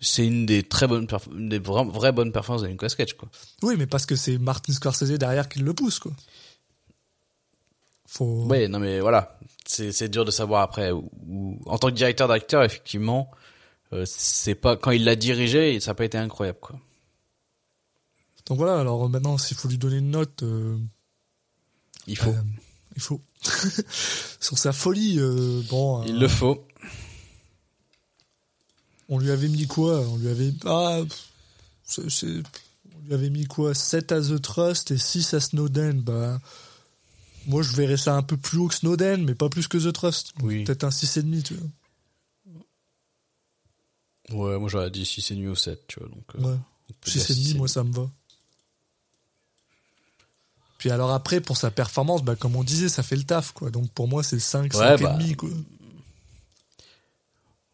[0.00, 3.28] c'est une des très bonnes, une des vra- vraies bonnes performances de Nicolas Cage quoi.
[3.62, 6.12] Oui, mais parce que c'est Martin Scorsese derrière qui le pousse quoi.
[8.10, 10.90] Faut Ouais, non mais voilà, c'est c'est dur de savoir après.
[10.92, 13.30] Ou, en tant que directeur d'acteur, effectivement,
[13.92, 16.80] euh, c'est pas quand il l'a dirigé, ça n'a pas été incroyable quoi.
[18.46, 20.78] Donc voilà, alors euh, maintenant s'il faut lui donner une note euh,
[22.06, 22.42] Il faut, euh,
[22.96, 23.20] il faut
[24.40, 26.64] sur sa folie euh, bon il le faut.
[29.10, 30.00] on lui avait mis quoi?
[30.00, 31.00] On lui avait ah
[31.84, 32.42] c'est- c'est-
[32.96, 33.74] on lui avait mis quoi?
[33.74, 36.38] 7 à The Trust et 6 à Snowden bah
[37.46, 39.92] moi je verrais ça un peu plus haut que Snowden mais pas plus que The
[39.92, 40.32] Trust.
[40.42, 40.64] Oui.
[40.64, 41.68] Peut-être un 6 et demi, tu vois.
[44.30, 46.08] Ouais, moi j'aurais dit si c'est nuit au 7, tu vois.
[46.08, 46.58] Donc, euh, Ouais.
[46.90, 48.10] on peut dire 6 et six demi, et moi ça me va.
[50.78, 53.70] Puis alors après, pour sa performance, bah, comme on disait, ça fait le taf, quoi.
[53.70, 55.14] Donc pour moi, c'est 5, Ouais, 5 bah.
[55.14, 55.48] et demi, quoi.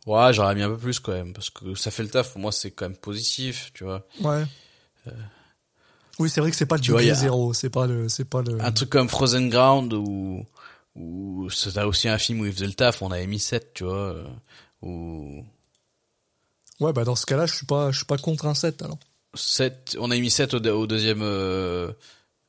[0.06, 2.30] Ouais, j'aurais mis un peu plus quand même parce que ça fait le taf.
[2.32, 4.06] Pour moi, c'est quand même positif, tu vois.
[4.20, 4.44] Ouais.
[6.18, 7.86] Oui, c'est vrai que c'est pas le Tu vois, degré y a- zéro, c'est pas
[7.86, 8.60] le, c'est pas le.
[8.60, 10.44] Un truc comme Frozen Ground ou
[10.96, 13.82] ou c'était aussi un film où il faisait le taf, on avait mis 7, tu
[13.84, 13.94] vois.
[13.96, 14.24] euh,
[14.82, 15.44] Ou
[16.80, 18.98] Ouais, bah dans ce cas-là, je suis pas, je suis pas contre un 7, alors.
[19.34, 21.90] 7, on a mis 7 au, au deuxième euh,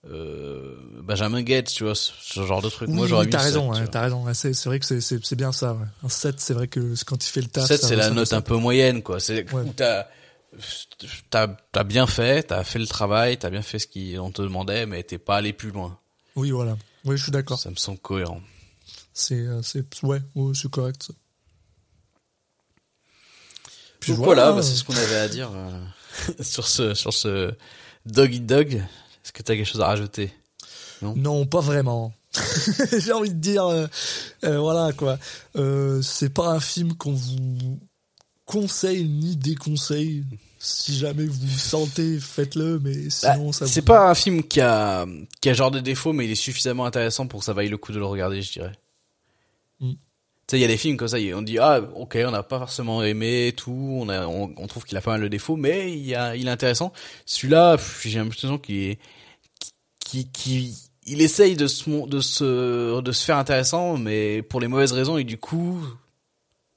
[0.07, 2.89] euh, Benjamin Gates, tu vois, ce, genre de truc.
[2.89, 4.23] Oui, Moi, j'aurais oui, mis t'as 7, raison, ouais, t'as raison.
[4.25, 5.85] Ouais, c'est, c'est vrai que c'est, c'est, c'est bien ça, ouais.
[6.03, 7.65] Un 7, c'est vrai que quand il fait le taf.
[7.65, 9.19] 7, ça c'est la note un peu moyenne, quoi.
[9.19, 10.07] C'est où t'as,
[11.29, 14.85] t'as, t'as bien fait, t'as fait le travail, t'as bien fait ce qu'on te demandait,
[14.85, 15.97] mais t'es pas allé plus loin.
[16.35, 16.77] Oui, voilà.
[17.05, 17.59] Oui, je suis d'accord.
[17.59, 18.41] Ça me semble cohérent.
[19.13, 21.13] C'est, euh, c'est, ouais, ouais, c'est correct, ça.
[23.99, 25.85] Puis Donc voilà, euh, bah, c'est ce qu'on avait à dire euh,
[26.41, 27.53] sur ce, sur ce
[28.05, 28.73] Dog Eat Dog.
[28.73, 30.33] Est-ce que t'as quelque chose à rajouter?
[31.01, 32.13] Non, pas vraiment.
[32.99, 33.87] J'ai envie de dire, euh,
[34.43, 35.17] euh, voilà quoi.
[35.55, 37.79] Euh, c'est pas un film qu'on vous
[38.45, 40.23] conseille ni déconseille.
[40.57, 43.67] Si jamais vous sentez, faites-le, mais Bah, sinon ça.
[43.67, 45.05] C'est pas un film qui a,
[45.41, 47.77] qui a genre de défauts, mais il est suffisamment intéressant pour que ça vaille le
[47.77, 48.73] coup de le regarder, je dirais.
[49.79, 49.91] Mm.
[49.91, 49.97] Tu
[50.47, 52.59] sais, il y a des films comme ça, on dit ah ok, on n'a pas
[52.59, 55.91] forcément aimé tout, on a, on, on trouve qu'il a pas mal de défauts, mais
[55.91, 56.93] il y a, il est intéressant.
[57.25, 58.99] Celui-là, j'ai l'impression qu'il est,
[59.99, 64.67] qui, qui, il essaye de se, de se, de se faire intéressant, mais pour les
[64.67, 65.83] mauvaises raisons et du coup,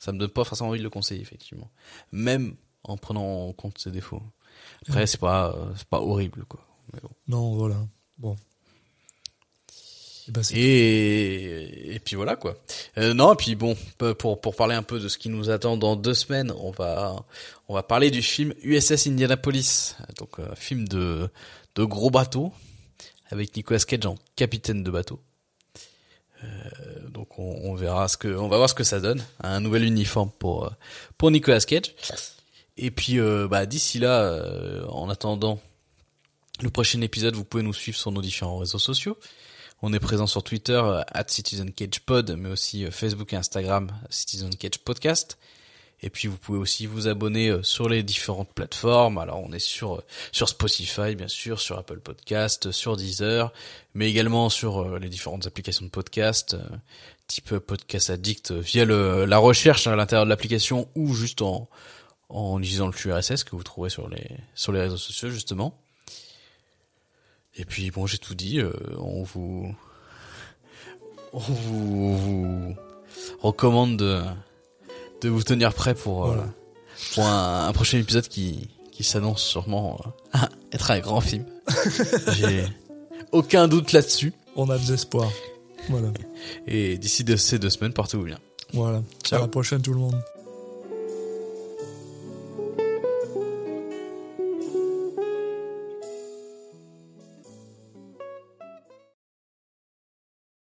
[0.09, 1.71] ça me donne pas forcément envie de le conseiller effectivement,
[2.13, 4.23] même en prenant en compte ses défauts.
[4.89, 6.67] Après, c'est pas, euh, c'est pas horrible quoi.
[6.95, 7.11] Mais bon.
[7.29, 7.77] Non, voilà.
[8.17, 8.35] Bon.
[10.27, 12.57] Et ben, Et, et puis voilà quoi.
[12.97, 13.77] Euh, non, et puis bon,
[14.17, 17.23] pour pour parler un peu de ce qui nous attend dans deux semaines, on va
[17.69, 21.29] on va parler du film USS Indianapolis, donc un film de
[21.75, 22.55] de gros bateau
[23.29, 25.21] avec Nicolas Cage en capitaine de bateau.
[26.45, 26.47] Euh,
[27.19, 30.31] donc on, verra ce que on va voir ce que ça donne, un nouvel uniforme
[30.39, 30.71] pour euh,
[31.17, 31.95] pour Nicolas Cage.
[32.77, 35.59] Et puis euh, bah d'ici là, euh, en attendant
[36.63, 39.19] Le prochain épisode, vous pouvez nous suivre sur nos différents réseaux sociaux.
[39.83, 40.81] On est présent sur Twitter,
[41.13, 45.39] at CitizenCagePod, mais aussi Facebook et Instagram, Citizen Cage Podcast.
[46.03, 49.19] Et puis vous pouvez aussi vous abonner euh, sur les différentes plateformes.
[49.19, 50.03] Alors on est sur
[50.33, 53.53] sur Spotify bien sûr, sur Apple Podcast, sur Deezer,
[53.95, 56.57] mais également sur les différentes applications de podcast,
[57.27, 61.69] type Podcast Addict via le, la recherche à l'intérieur de l'application ou juste en
[62.29, 65.79] en utilisant le flux RSS que vous trouverez sur les sur les réseaux sociaux justement.
[67.59, 68.61] Et puis bon, j'ai tout dit.
[68.61, 69.75] Euh, on vous,
[71.33, 72.77] on vous, vous
[73.41, 74.23] recommande de,
[75.21, 76.37] de vous tenir prêt pour euh,
[77.15, 80.01] pour un, un, prochain épisode qui qui s'annonce sûrement
[80.35, 80.39] euh,
[80.73, 81.45] être un grand film.
[82.37, 82.65] j'ai
[83.33, 84.33] aucun doute là-dessus.
[84.57, 85.31] On a de l'espoir.
[85.89, 86.09] Voilà.
[86.67, 88.39] Et d'ici de ces deux semaines, portez-vous bien.
[88.73, 89.03] Voilà.
[89.23, 89.39] Ciao.
[89.39, 90.21] À la prochaine tout le monde.